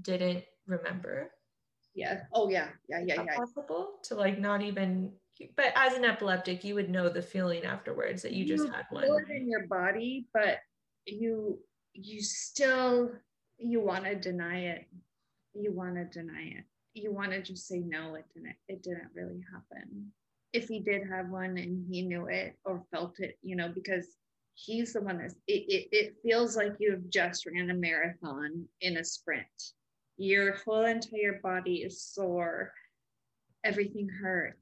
[0.00, 1.32] didn't remember.
[1.94, 2.22] Yeah.
[2.32, 2.68] Oh yeah.
[2.88, 3.00] Yeah.
[3.04, 3.24] Yeah.
[3.24, 3.36] Yeah.
[3.36, 5.12] Possible to like not even.
[5.56, 8.86] But as an epileptic, you would know the feeling afterwards that you, you just had
[8.90, 9.04] one.
[9.30, 10.58] In your body, but
[11.06, 11.58] you
[11.94, 13.10] you still
[13.58, 14.86] you want to deny it.
[15.54, 16.64] You want to deny it.
[16.94, 18.14] You want to just say no.
[18.14, 18.56] It didn't.
[18.68, 20.12] It didn't really happen
[20.52, 24.06] if he did have one and he knew it or felt it, you know, because
[24.54, 28.98] he's the one that's it, it, it feels like you've just ran a marathon in
[28.98, 29.46] a sprint.
[30.18, 32.72] Your whole entire body is sore,
[33.64, 34.61] everything hurts.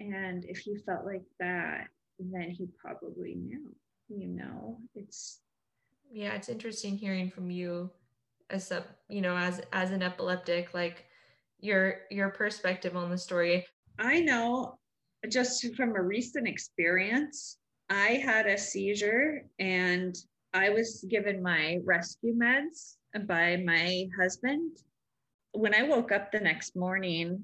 [0.00, 3.74] And if he felt like that, then he probably knew,
[4.08, 5.40] you know, it's
[6.12, 7.90] yeah, it's interesting hearing from you
[8.50, 11.04] as a you know, as as an epileptic, like
[11.60, 13.66] your your perspective on the story.
[13.98, 14.78] I know
[15.28, 20.14] just from a recent experience, I had a seizure and
[20.52, 24.78] I was given my rescue meds by my husband.
[25.52, 27.42] When I woke up the next morning,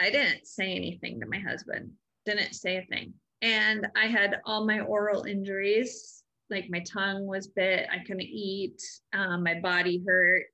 [0.00, 1.90] I didn't say anything to my husband,
[2.24, 3.14] didn't say a thing.
[3.42, 8.80] And I had all my oral injuries, like my tongue was bit, I couldn't eat,
[9.12, 10.44] um, my body hurt.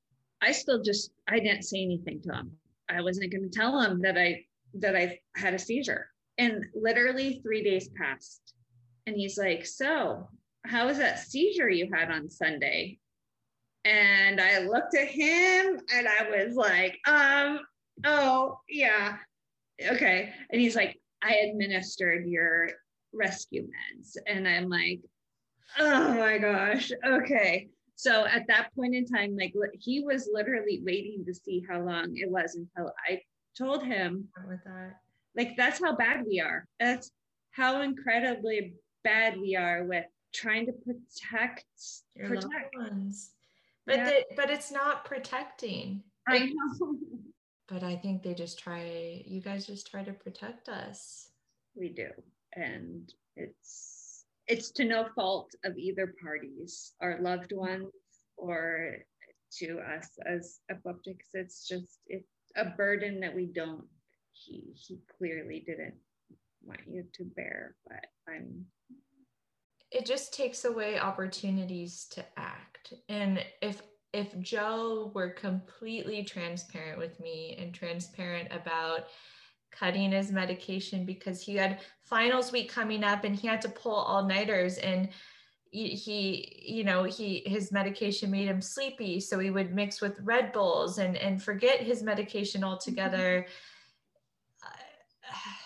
[0.42, 2.52] I still just, I didn't say anything to him.
[2.88, 4.44] I wasn't going to tell him that I
[4.80, 6.09] that I had a seizure.
[6.37, 8.54] And literally three days passed.
[9.07, 10.28] And he's like, So,
[10.66, 12.98] how was that seizure you had on Sunday?
[13.85, 17.61] And I looked at him and I was like, um,
[18.04, 19.16] oh, yeah.
[19.82, 20.32] Okay.
[20.50, 22.70] And he's like, I administered your
[23.12, 24.16] rescue meds.
[24.26, 25.00] And I'm like,
[25.78, 26.92] oh my gosh.
[27.06, 27.68] Okay.
[27.96, 32.16] So at that point in time, like he was literally waiting to see how long
[32.16, 33.20] it was until I
[33.56, 34.96] told him with that
[35.37, 36.66] like that's how bad we are.
[36.78, 37.10] That's
[37.50, 41.64] how incredibly bad we are with trying to protect
[42.14, 43.30] Your protect ones.
[43.87, 44.04] But yeah.
[44.04, 46.02] the, but it's not protecting.
[46.26, 46.96] I know.
[47.68, 51.29] But I think they just try you guys just try to protect us.
[51.74, 52.09] We do.
[52.55, 57.83] And it's it's to no fault of either parties, our loved mm-hmm.
[57.83, 57.92] ones
[58.37, 58.96] or
[59.59, 61.29] to us as epileptics.
[61.33, 63.87] It's just it's a burden that we don't
[64.35, 65.94] he he clearly didn't
[66.62, 68.64] want you to bear but i'm
[69.90, 73.83] it just takes away opportunities to act and if
[74.14, 79.09] if joe were completely transparent with me and transparent about
[79.70, 83.94] cutting his medication because he had finals week coming up and he had to pull
[83.94, 85.09] all nighters and
[85.74, 89.18] he you know he his medication made him sleepy.
[89.18, 93.46] So he would mix with red bulls and and forget his medication altogether.
[94.62, 95.31] Mm-hmm.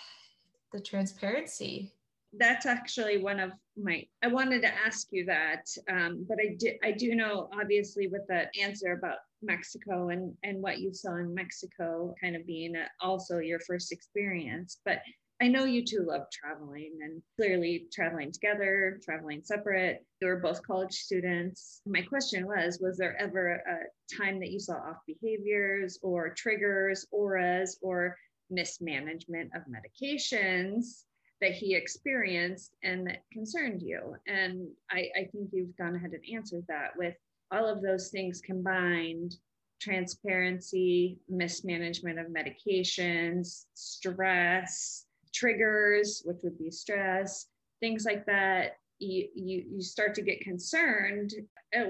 [0.71, 1.93] The transparency
[2.37, 6.75] that's actually one of my i wanted to ask you that um, but i did
[6.83, 11.33] i do know obviously with the answer about mexico and and what you saw in
[11.33, 14.99] mexico kind of being a, also your first experience but
[15.41, 20.05] i know you two love traveling and clearly traveling together traveling separate.
[20.21, 21.81] You were both college students.
[21.85, 27.05] My question was was there ever a time that you saw off behaviors or triggers
[27.11, 28.17] auras or
[28.49, 31.05] mismanagement of medications
[31.41, 34.15] that he experienced and that concerned you.
[34.27, 37.15] And I, I think you've gone ahead and answered that with
[37.51, 39.35] all of those things combined
[39.79, 47.47] transparency, mismanagement of medications, stress, triggers, which would be stress,
[47.79, 48.77] things like that.
[48.99, 51.31] you, you you start to get concerned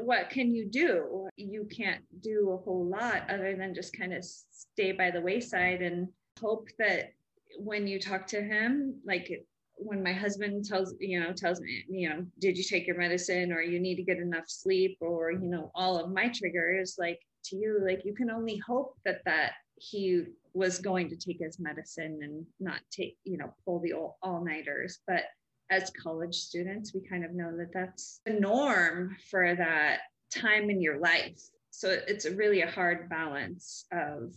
[0.04, 4.24] what can you do you can't do a whole lot other than just kind of
[4.24, 6.08] stay by the wayside and
[6.40, 7.14] hope that
[7.58, 9.30] when you talk to him like
[9.76, 13.52] when my husband tells you know tells me you know did you take your medicine
[13.52, 14.98] or you need to get enough sleep?
[15.02, 18.94] or you know all of my triggers like to you like you can only hope
[19.06, 20.24] that that he
[20.54, 25.00] was going to take his medicine and not take you know pull the all, all-nighters.
[25.08, 25.24] But
[25.72, 30.00] as college students we kind of know that that's the norm for that
[30.34, 31.40] time in your life.
[31.72, 34.34] So it's really a hard balance of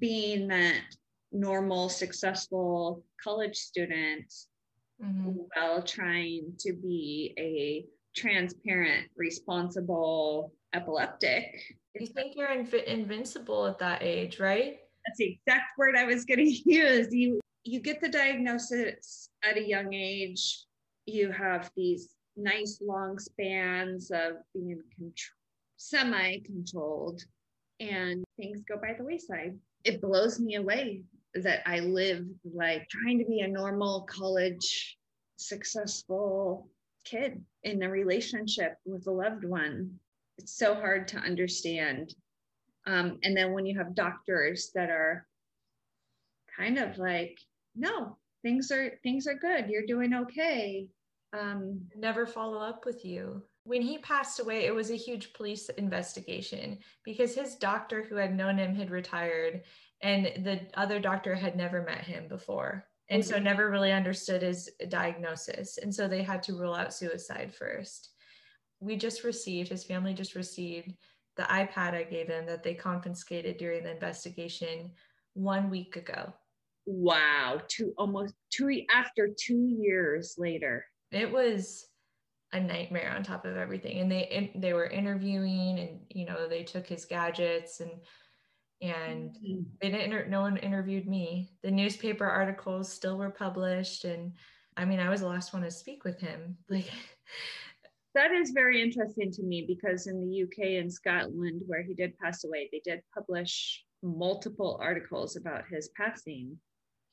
[0.00, 0.80] being that
[1.34, 4.32] normal successful college student
[5.02, 5.32] mm-hmm.
[5.54, 7.84] while trying to be a
[8.16, 11.60] transparent, responsible epileptic.
[11.94, 14.78] You think you're inv- invincible at that age, right?
[15.04, 17.12] That's the exact word I was going to use.
[17.12, 20.64] You you get the diagnosis at a young age.
[21.06, 25.30] You have these nice long spans of being contr-
[25.76, 27.22] semi-controlled,
[27.80, 29.56] and things go by the wayside.
[29.84, 31.04] It blows me away
[31.34, 34.96] that I lived like trying to be a normal college
[35.36, 36.68] successful
[37.04, 39.98] kid in a relationship with a loved one.
[40.38, 42.14] It's so hard to understand.
[42.86, 45.26] Um, and then when you have doctors that are
[46.56, 47.38] kind of like,
[47.74, 49.68] no, things are things are good.
[49.68, 50.86] You're doing okay.
[51.32, 53.42] Um, Never follow up with you.
[53.64, 58.36] When he passed away, it was a huge police investigation because his doctor, who had
[58.36, 59.62] known him, had retired
[60.04, 62.86] and the other doctor had never met him before.
[63.08, 63.44] And so mm-hmm.
[63.44, 65.78] never really understood his diagnosis.
[65.78, 68.10] And so they had to rule out suicide first.
[68.80, 70.92] We just received his family just received
[71.36, 74.92] the ipad i gave him that they confiscated during the investigation
[75.32, 76.32] one week ago.
[76.86, 77.60] Wow.
[77.66, 80.84] Two almost two after two years later.
[81.10, 81.86] It was
[82.52, 84.00] a nightmare on top of everything.
[84.00, 87.90] And they they were interviewing and you know they took his gadgets and
[88.92, 89.62] and mm-hmm.
[89.80, 94.32] they didn't no one interviewed me the newspaper articles still were published and
[94.76, 96.90] i mean i was the last one to speak with him like
[98.14, 102.16] that is very interesting to me because in the uk and scotland where he did
[102.18, 106.56] pass away they did publish multiple articles about his passing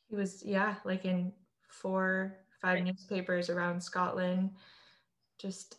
[0.10, 1.32] he was yeah like in
[1.70, 2.84] four five right.
[2.84, 4.50] newspapers around scotland
[5.40, 5.78] just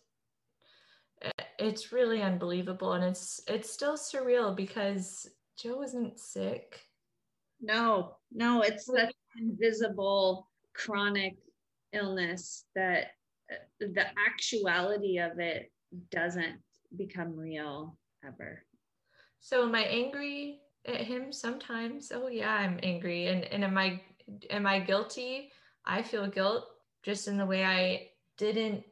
[1.20, 5.28] eh, it's really unbelievable and it's it's still surreal because
[5.62, 6.80] Joe isn't sick.
[7.60, 11.36] No, no, it's that invisible chronic
[11.92, 13.12] illness that
[13.50, 15.70] uh, the actuality of it
[16.10, 16.56] doesn't
[16.96, 17.96] become real
[18.26, 18.64] ever.
[19.38, 22.10] So am I angry at him sometimes?
[22.12, 23.28] Oh yeah, I'm angry.
[23.28, 24.00] And and am I
[24.50, 25.52] am I guilty?
[25.84, 26.66] I feel guilt
[27.04, 28.82] just in the way I didn't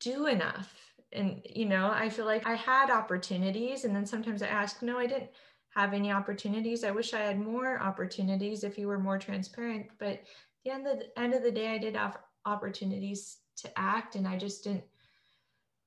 [0.00, 0.74] do enough.
[1.12, 4.98] And you know, I feel like I had opportunities and then sometimes I ask, no,
[4.98, 5.30] I didn't
[5.78, 6.82] have any opportunities.
[6.82, 9.86] I wish I had more opportunities if you were more transparent.
[10.00, 10.22] But
[10.64, 14.26] the end of the end of the day, I did have opportunities to act, and
[14.26, 14.82] I just didn't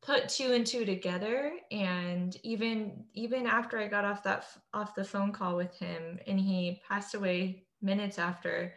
[0.02, 1.52] put two and two together.
[1.72, 6.40] And even even after I got off that off the phone call with him, and
[6.40, 8.74] he passed away minutes after,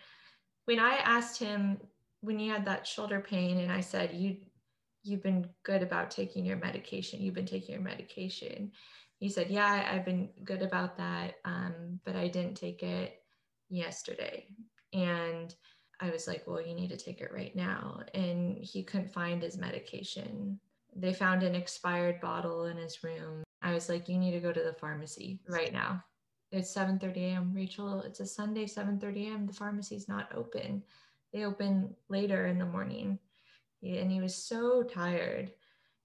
[0.64, 1.78] when I asked him
[2.22, 4.36] when he had that shoulder pain, and I said, "You."
[5.06, 7.20] You've been good about taking your medication.
[7.20, 8.72] You've been taking your medication
[9.18, 13.22] he said, Yeah, I've been good about that, um, but I didn't take it
[13.68, 14.48] yesterday.
[14.92, 15.54] And
[16.00, 18.00] I was like, Well, you need to take it right now.
[18.14, 20.58] And he couldn't find his medication.
[20.96, 23.42] They found an expired bottle in his room.
[23.62, 26.04] I was like, You need to go to the pharmacy right now.
[26.52, 27.52] It's 7 30 a.m.
[27.52, 29.46] Rachel, it's a Sunday, 7 30 a.m.
[29.46, 30.82] The pharmacy's not open.
[31.32, 33.18] They open later in the morning.
[33.82, 35.52] And he was so tired.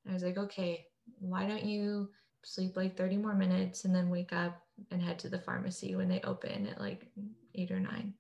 [0.10, 0.86] I was like, Okay,
[1.20, 2.10] why don't you
[2.44, 4.62] sleep like 30 more minutes and then wake up
[4.92, 7.08] and head to the pharmacy when they open at like
[7.56, 8.14] eight or nine.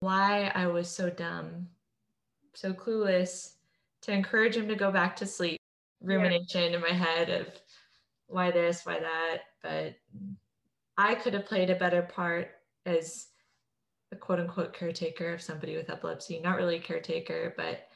[0.00, 1.68] Why I was so dumb,
[2.54, 3.54] so clueless
[4.02, 5.60] to encourage him to go back to sleep.
[6.02, 6.76] Rumination yeah.
[6.76, 7.46] in my head of
[8.26, 9.38] why this, why that.
[9.62, 9.94] But
[10.98, 12.50] I could have played a better part
[12.84, 13.28] as
[14.12, 16.40] a quote unquote caretaker of somebody with epilepsy.
[16.40, 17.88] Not really caretaker, but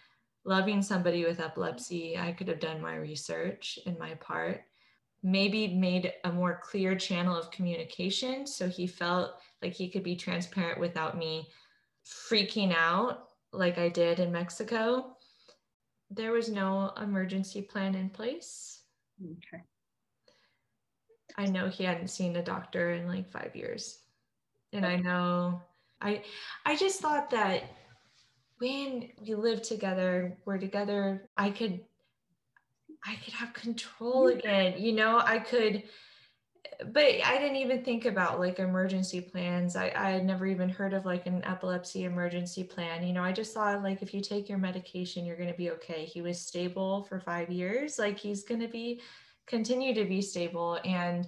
[0.44, 2.16] loving somebody with epilepsy.
[2.16, 4.62] I could have done my research in my part
[5.22, 10.14] maybe made a more clear channel of communication so he felt like he could be
[10.14, 11.48] transparent without me
[12.06, 15.16] freaking out like I did in Mexico.
[16.10, 18.82] There was no emergency plan in place.
[19.22, 19.62] Okay.
[21.36, 23.98] I know he hadn't seen a doctor in like 5 years.
[24.72, 25.60] And I know
[26.00, 26.22] I
[26.64, 27.64] I just thought that
[28.58, 31.80] when we lived together, we're together, I could
[33.04, 34.74] I could have control again.
[34.78, 35.84] You know, I could
[36.92, 39.74] but I didn't even think about like emergency plans.
[39.74, 43.04] I, I had never even heard of like an epilepsy emergency plan.
[43.04, 45.70] You know, I just thought like if you take your medication, you're going to be
[45.72, 46.04] okay.
[46.04, 47.98] He was stable for five years.
[47.98, 49.00] Like he's going to be
[49.46, 50.78] continue to be stable.
[50.84, 51.26] And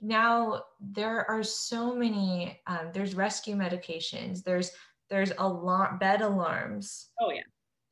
[0.00, 4.42] now there are so many, um, there's rescue medications.
[4.42, 4.72] There's,
[5.08, 7.08] there's a lot bed alarms.
[7.20, 7.42] Oh yeah.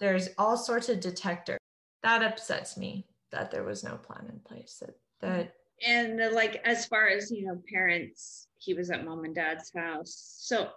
[0.01, 1.59] There's all sorts of detectors.
[2.05, 5.55] That upsets me that there was no plan in place that, that
[5.87, 9.73] and uh, like as far as you know parents he was at mom and dad's
[9.75, 10.37] house.
[10.39, 10.69] So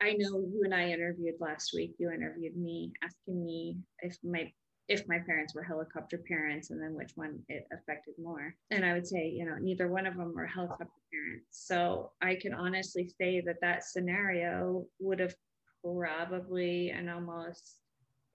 [0.00, 1.96] i know you and i interviewed last week.
[1.98, 4.50] You interviewed me asking me if my
[4.86, 8.54] if my parents were helicopter parents and then which one it affected more.
[8.70, 11.48] And i would say you know neither one of them were helicopter parents.
[11.50, 15.34] So i can honestly say that that scenario would have
[15.82, 17.80] probably and almost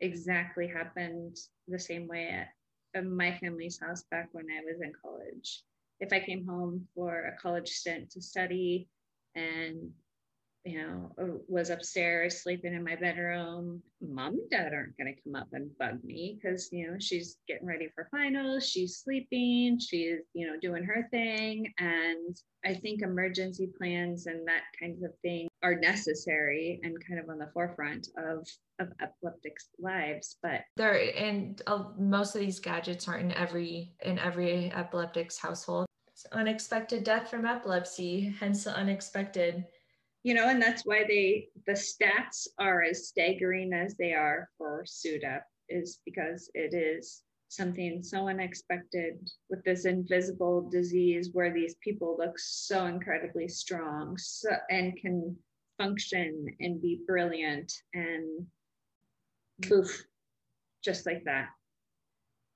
[0.04, 1.38] exactly happened
[1.68, 5.64] the same way at my family's house back when I was in college.
[6.00, 8.88] If I came home for a college stint to study
[9.36, 9.92] and
[10.66, 11.12] you know,
[11.50, 13.82] was upstairs sleeping in my bedroom.
[14.02, 17.38] Mom and dad aren't going to come up and bug me because, you know, she's
[17.50, 21.72] getting ready for finals, she's sleeping, she's, you know, doing her thing.
[21.80, 27.30] And I think emergency plans and that kind of thing are necessary and kind of
[27.30, 28.48] on the forefront of
[28.80, 34.20] of epileptics lives but there and uh, most of these gadgets aren't in every in
[34.20, 35.86] every epileptic's household.
[36.08, 39.66] It's unexpected death from epilepsy hence the unexpected.
[40.24, 44.84] You know, and that's why they the stats are as staggering as they are for
[44.86, 52.16] SUDEP is because it is something so unexpected with this invisible disease where these people
[52.18, 55.36] look so incredibly strong so, and can
[55.78, 58.46] function and be brilliant and
[59.62, 60.06] poof,
[60.84, 61.50] just like that,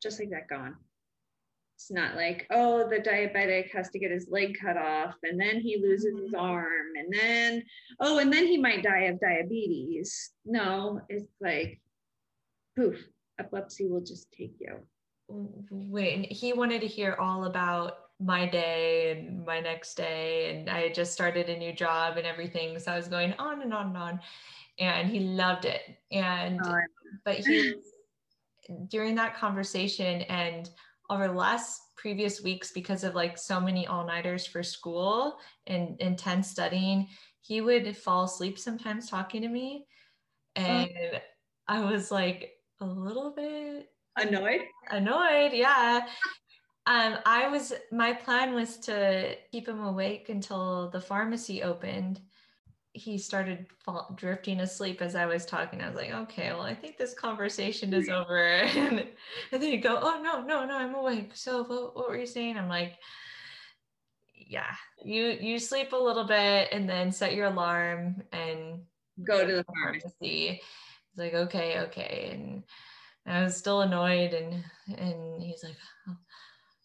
[0.02, 0.76] just like that gone.
[1.76, 5.60] It's not like, oh, the diabetic has to get his leg cut off and then
[5.60, 6.40] he loses his mm-hmm.
[6.40, 7.64] arm and then,
[8.00, 10.32] oh, and then he might die of diabetes.
[10.44, 11.80] No, it's like,
[12.76, 12.98] poof,
[13.40, 14.78] epilepsy will just take you.
[15.30, 20.56] Wait, and he wanted to hear all about my day and my next day.
[20.56, 22.78] And I had just started a new job and everything.
[22.80, 24.20] So I was going on and on and on.
[24.80, 25.82] And he loved it.
[26.12, 26.80] And, oh,
[27.24, 27.76] but he,
[28.90, 30.70] during that conversation and
[31.10, 36.50] over the last previous weeks because of like so many all-nighters for school and intense
[36.50, 37.08] studying
[37.42, 39.86] he would fall asleep sometimes talking to me
[40.56, 41.18] and oh.
[41.68, 42.52] i was like
[42.82, 44.62] a little bit annoyed
[44.92, 46.06] annoyed yeah
[46.88, 52.20] um i was my plan was to keep him awake until the pharmacy opened
[52.98, 55.82] he started fall, drifting asleep as I was talking.
[55.82, 58.44] I was like, okay, well, I think this conversation is over.
[58.46, 59.06] and,
[59.52, 61.32] then he'd go, oh, no, no, no, I'm awake.
[61.36, 62.58] So what, what were you saying?
[62.58, 62.98] I'm like,
[64.34, 64.74] yeah,
[65.04, 68.82] you you sleep a little bit and then set your alarm and
[69.24, 70.62] go to the pharmacy.
[70.62, 72.32] He's like, okay, okay.
[72.34, 72.64] And
[73.26, 74.64] I was still annoyed and
[74.98, 75.76] and he's like,
[76.08, 76.16] oh.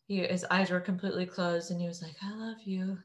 [0.06, 2.98] He, his eyes were completely closed and he was like, I love you.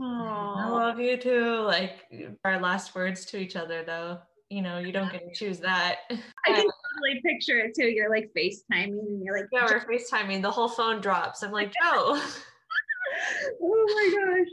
[0.00, 0.56] Aww.
[0.56, 1.60] I love you too.
[1.60, 2.04] Like
[2.44, 4.18] our last words to each other, though.
[4.50, 6.00] You know, you don't get to choose that.
[6.10, 6.16] I
[6.46, 7.88] can totally picture it too.
[7.88, 10.42] You're like FaceTiming and you're like, yeah, we're FaceTiming.
[10.42, 11.42] The whole phone drops.
[11.42, 12.20] I'm like, Joe.
[13.62, 14.48] oh my gosh.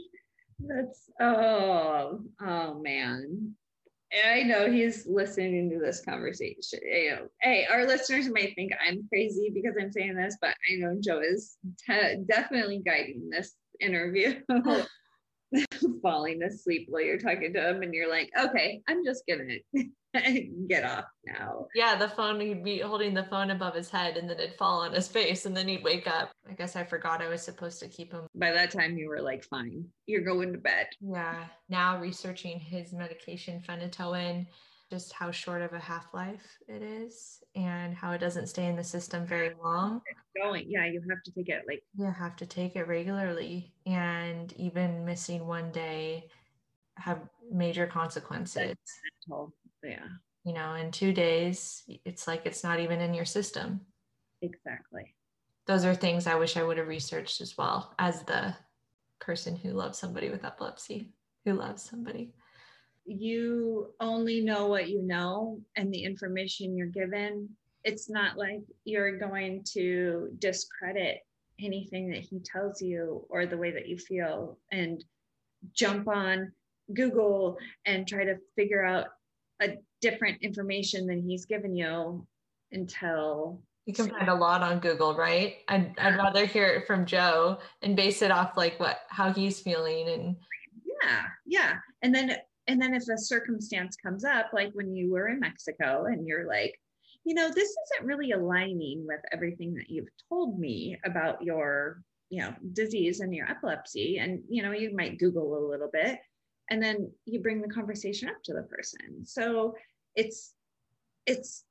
[0.60, 3.54] That's oh oh man.
[4.24, 6.80] I know he's listening to this conversation.
[6.82, 10.76] You know, hey, our listeners might think I'm crazy because I'm saying this, but I
[10.76, 11.56] know Joe is
[11.86, 14.40] te- definitely guiding this interview.
[16.02, 19.56] falling asleep while you're talking to him and you're like okay i'm just gonna
[20.68, 21.66] get off now.
[21.74, 24.80] Yeah the phone he'd be holding the phone above his head and then it'd fall
[24.82, 26.30] on his face and then he'd wake up.
[26.48, 28.26] I guess i forgot i was supposed to keep him.
[28.34, 30.88] By that time you were like fine you're going to bed.
[31.00, 34.46] Yeah now researching his medication phenytoin
[34.92, 38.76] just how short of a half life it is and how it doesn't stay in
[38.76, 40.02] the system very long.
[40.36, 44.52] Going, yeah, you have to take it like you have to take it regularly, and
[44.58, 46.28] even missing one day
[46.98, 47.20] have
[47.50, 48.76] major consequences.
[49.82, 50.04] Yeah,
[50.44, 53.80] you know, in two days, it's like it's not even in your system.
[54.42, 55.14] Exactly.
[55.66, 58.54] Those are things I wish I would have researched as well as the
[59.20, 61.14] person who loves somebody with epilepsy,
[61.46, 62.34] who loves somebody
[63.04, 67.48] you only know what you know and the information you're given.
[67.84, 71.18] It's not like you're going to discredit
[71.60, 75.04] anything that he tells you or the way that you feel and
[75.72, 76.52] jump on
[76.94, 79.06] Google and try to figure out
[79.60, 82.26] a different information than he's given you
[82.72, 85.56] until You can find a lot on Google, right?
[85.68, 89.60] I'd, I'd rather hear it from Joe and base it off like what how he's
[89.60, 90.36] feeling and
[91.02, 91.74] yeah, yeah.
[92.02, 92.36] And then
[92.66, 96.46] and then if a circumstance comes up, like when you were in Mexico and you're
[96.46, 96.78] like,
[97.24, 102.42] you know, this isn't really aligning with everything that you've told me about your, you
[102.42, 104.18] know, disease and your epilepsy.
[104.18, 106.18] And, you know, you might Google a little bit
[106.70, 109.24] and then you bring the conversation up to the person.
[109.24, 109.74] So
[110.14, 110.52] it's,
[111.26, 111.64] it's,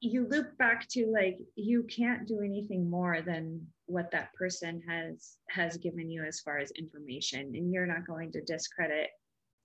[0.00, 5.38] you loop back to like you can't do anything more than what that person has
[5.48, 9.08] has given you as far as information and you're not going to discredit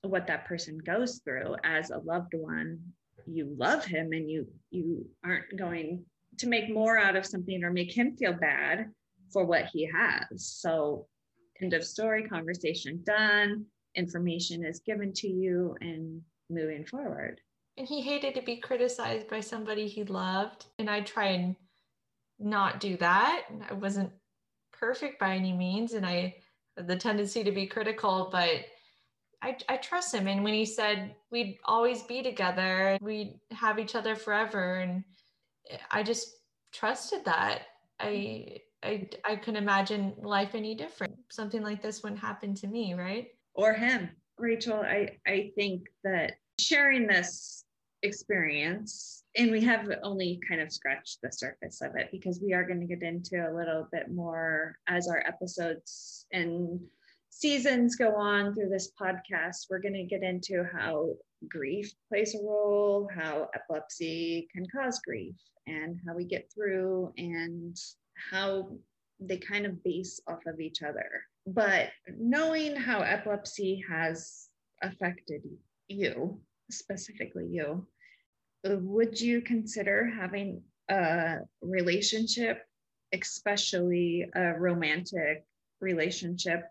[0.08, 2.80] what that person goes through as a loved one.
[3.26, 6.06] You love him and you you aren't going
[6.38, 8.92] to make more out of something or make him feel bad
[9.32, 10.26] for what he has.
[10.38, 11.08] So
[11.62, 17.40] end of story conversation done information is given to you and moving forward.
[17.78, 21.56] And he hated to be criticized by somebody he loved and i try and
[22.38, 23.46] not do that.
[23.70, 24.12] I wasn't
[24.74, 26.36] perfect by any means and i
[26.78, 28.66] the tendency to be critical but
[29.42, 30.28] I, I trust him.
[30.28, 34.76] And when he said we'd always be together, we'd have each other forever.
[34.76, 35.04] And
[35.92, 36.38] I just
[36.74, 37.64] trusted that.
[38.00, 41.16] I, I, I couldn't imagine life any different.
[41.32, 43.28] Something like this wouldn't happen to me, right?
[43.54, 44.10] Or him.
[44.38, 47.64] Rachel, I, I think that sharing this
[48.04, 52.66] experience, and we have only kind of scratched the surface of it because we are
[52.66, 56.80] going to get into a little bit more as our episodes and
[57.38, 61.10] seasons go on through this podcast, we're going to get into how
[61.50, 65.36] grief plays a role, how epilepsy can cause grief,
[65.68, 67.76] and how we get through, and
[68.32, 68.70] how
[69.20, 71.10] they kind of base off of each other.
[71.46, 74.48] But knowing how epilepsy has
[74.82, 75.42] affected
[75.90, 76.40] you,
[76.72, 77.86] specifically you,
[78.64, 82.64] would you consider having a relationship,
[83.14, 85.44] especially a romantic
[85.82, 86.64] relationship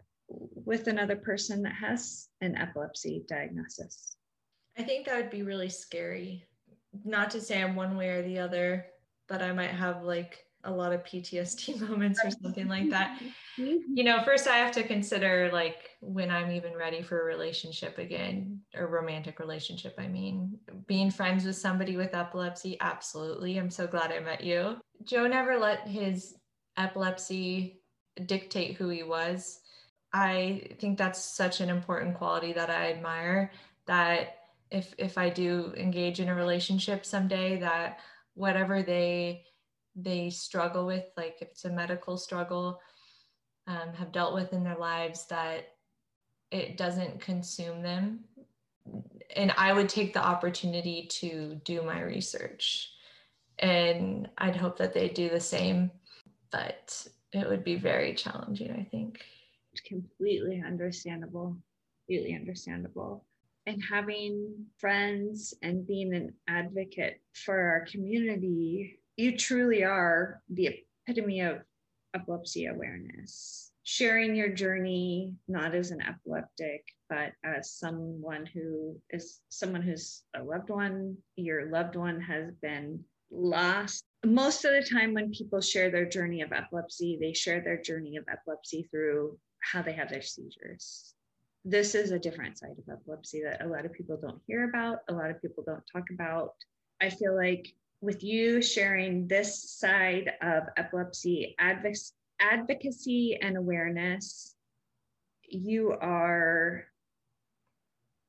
[0.54, 4.16] with another person that has an epilepsy diagnosis?
[4.76, 6.44] I think that would be really scary.
[7.04, 8.86] Not to say I'm one way or the other,
[9.28, 13.20] but I might have like a lot of PTSD moments or something like that.
[13.58, 13.94] Mm-hmm.
[13.94, 17.98] You know, first I have to consider like when I'm even ready for a relationship
[17.98, 19.94] again, or romantic relationship.
[19.98, 23.58] I mean, being friends with somebody with epilepsy, absolutely.
[23.58, 24.76] I'm so glad I met you.
[25.04, 26.34] Joe never let his
[26.76, 27.80] epilepsy
[28.26, 29.60] dictate who he was.
[30.14, 33.50] I think that's such an important quality that I admire
[33.86, 34.36] that
[34.70, 37.98] if if I do engage in a relationship someday that
[38.34, 39.44] whatever they
[39.96, 42.80] they struggle with like if it's a medical struggle
[43.66, 45.68] um, have dealt with in their lives that
[46.50, 48.20] it doesn't consume them.
[49.34, 52.90] And I would take the opportunity to do my research
[53.58, 55.90] and I'd hope that they do the same
[56.52, 59.24] but it would be very challenging I think
[59.80, 61.56] completely understandable
[62.06, 63.24] completely understandable.
[63.66, 71.40] And having friends and being an advocate for our community you truly are the epitome
[71.40, 71.58] of
[72.14, 73.70] epilepsy awareness.
[73.84, 80.42] Sharing your journey not as an epileptic but as someone who is someone who's a
[80.42, 84.04] loved one your loved one has been lost.
[84.26, 88.16] Most of the time when people share their journey of epilepsy they share their journey
[88.16, 89.38] of epilepsy through
[89.70, 91.14] how they have their seizures.
[91.64, 94.98] This is a different side of epilepsy that a lot of people don't hear about,
[95.08, 96.54] a lot of people don't talk about.
[97.00, 104.54] I feel like with you sharing this side of epilepsy advocacy and awareness,
[105.48, 106.84] you are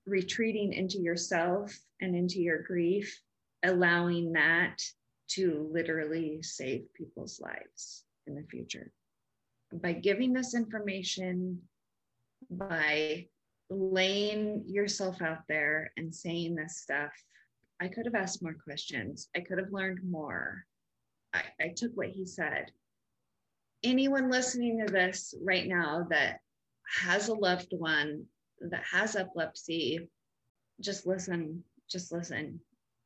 [0.05, 3.19] retreating into yourself and into your grief,
[3.63, 4.81] allowing that
[5.27, 8.91] to literally save people's lives in the future
[9.73, 11.61] by giving this information,
[12.49, 13.27] by
[13.69, 17.11] laying yourself out there and saying this stuff,
[17.81, 19.29] I could have asked more questions.
[19.35, 20.63] I could have learned more.
[21.33, 22.71] I, I took what he said.
[23.83, 26.39] Anyone listening to this right now that
[27.01, 28.25] has a loved one
[28.61, 30.07] that has epilepsy,
[30.79, 32.59] just listen, just listen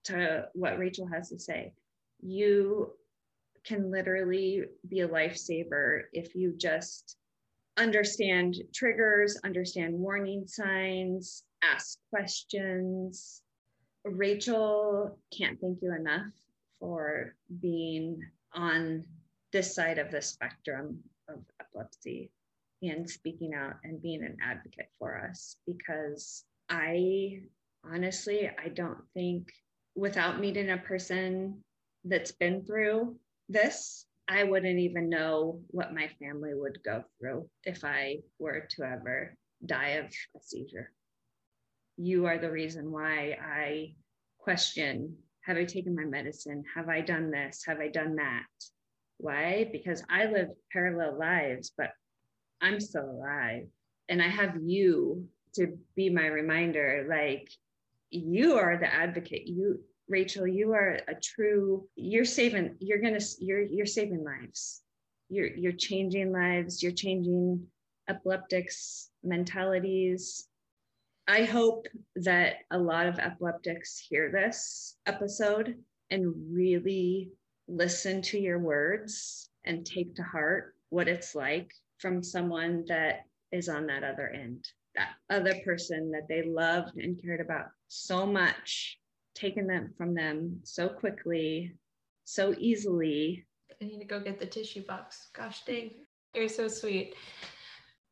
[0.06, 1.74] to what Rachel has to say.
[2.22, 2.94] You
[3.70, 7.16] can literally be a lifesaver if you just
[7.78, 13.44] understand triggers, understand warning signs, ask questions.
[14.04, 16.34] Rachel can't thank you enough
[16.80, 18.20] for being
[18.56, 19.04] on
[19.54, 20.98] this side of the spectrum
[21.30, 22.32] of epilepsy
[22.82, 27.42] and speaking out and being an advocate for us because I
[27.86, 29.52] honestly, I don't think
[29.96, 31.64] without meeting a person
[32.04, 33.16] that's been through
[33.50, 38.84] this, I wouldn't even know what my family would go through if I were to
[38.84, 39.36] ever
[39.66, 40.92] die of a seizure.
[41.98, 43.96] You are the reason why I
[44.38, 46.64] question have I taken my medicine?
[46.76, 47.64] Have I done this?
[47.66, 48.46] Have I done that?
[49.18, 49.68] Why?
[49.72, 51.90] Because I live parallel lives, but
[52.62, 53.64] I'm still alive.
[54.10, 57.50] And I have you to be my reminder like,
[58.12, 59.48] you are the advocate.
[59.48, 59.80] You,
[60.10, 64.82] Rachel, you are a true, you're saving, you're gonna, you're, you're saving lives.
[65.30, 66.82] You're, you're changing lives.
[66.82, 67.68] You're changing
[68.10, 70.48] epileptics mentalities.
[71.28, 71.86] I hope
[72.16, 75.76] that a lot of epileptics hear this episode
[76.10, 77.30] and really
[77.68, 83.70] listen to your words and take to heart what it's like from someone that is
[83.70, 88.98] on that other end, that other person that they loved and cared about so much,
[89.36, 91.76] taken them from them so quickly,
[92.26, 93.46] so easily.
[93.82, 95.30] I need to go get the tissue box.
[95.34, 95.92] Gosh dang,
[96.34, 97.16] you're so sweet.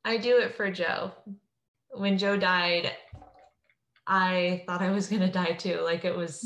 [0.06, 1.12] I do it for Joe.
[1.92, 2.92] When Joe died,
[4.06, 5.82] I thought I was gonna die too.
[5.82, 6.42] Like it was,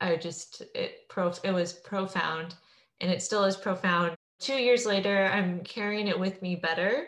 [0.00, 2.54] I just it pro it was profound,
[3.00, 4.14] and it still is profound.
[4.38, 7.06] Two years later, I'm carrying it with me better.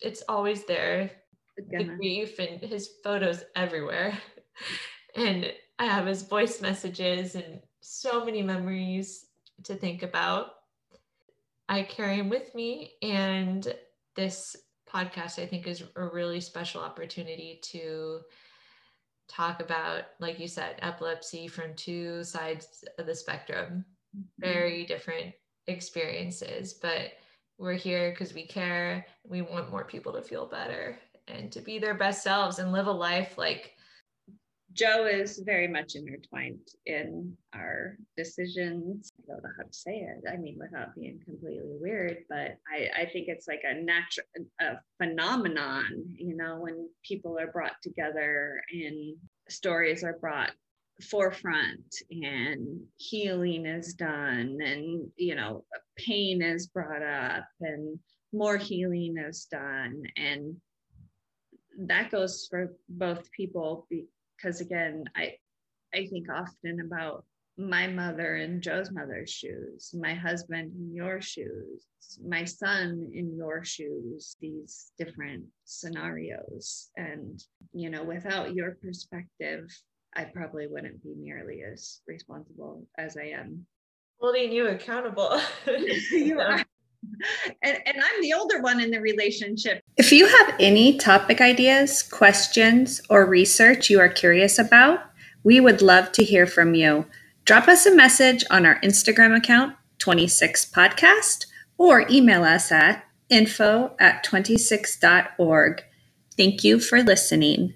[0.00, 1.10] It's always there,
[1.56, 4.18] the grief and his photos everywhere,
[5.16, 9.26] and I have his voice messages and so many memories
[9.64, 10.52] to think about.
[11.68, 13.74] I carry him with me, and
[14.16, 14.56] this
[14.88, 18.20] podcast I think is a really special opportunity to
[19.28, 23.84] talk about, like you said, epilepsy from two sides of the spectrum,
[24.16, 24.22] mm-hmm.
[24.38, 25.32] very different
[25.66, 27.12] experiences, but
[27.58, 29.06] we're here because we care.
[29.26, 30.98] We want more people to feel better
[31.28, 33.73] and to be their best selves and live a life like
[34.74, 39.12] Joe is very much intertwined in our decisions.
[39.22, 40.24] I don't know how to say it.
[40.28, 44.26] I mean, without being completely weird, but I, I think it's like a natural
[44.60, 49.16] a phenomenon, you know, when people are brought together and
[49.48, 50.50] stories are brought
[51.02, 55.64] forefront and healing is done and you know
[55.96, 57.98] pain is brought up and
[58.32, 60.54] more healing is done and
[61.78, 63.86] that goes for both people
[64.44, 65.32] because again i
[65.94, 67.24] i think often about
[67.56, 71.86] my mother in joe's mother's shoes my husband in your shoes
[72.26, 76.90] my son in your shoes these different scenarios.
[76.96, 77.42] And
[77.72, 79.70] you know without your perspective
[80.14, 83.64] i probably wouldn't be nearly as responsible as i am.
[84.20, 85.40] Holding you accountable.
[86.12, 86.62] You are.
[87.62, 89.83] And, and I'm the older one in the relationship.
[89.96, 94.98] If you have any topic ideas, questions, or research you are curious about,
[95.44, 97.06] we would love to hear from you.
[97.44, 101.46] Drop us a message on our Instagram account, 26podcast,
[101.78, 105.84] or email us at info at 26.org.
[106.36, 107.74] Thank you for listening.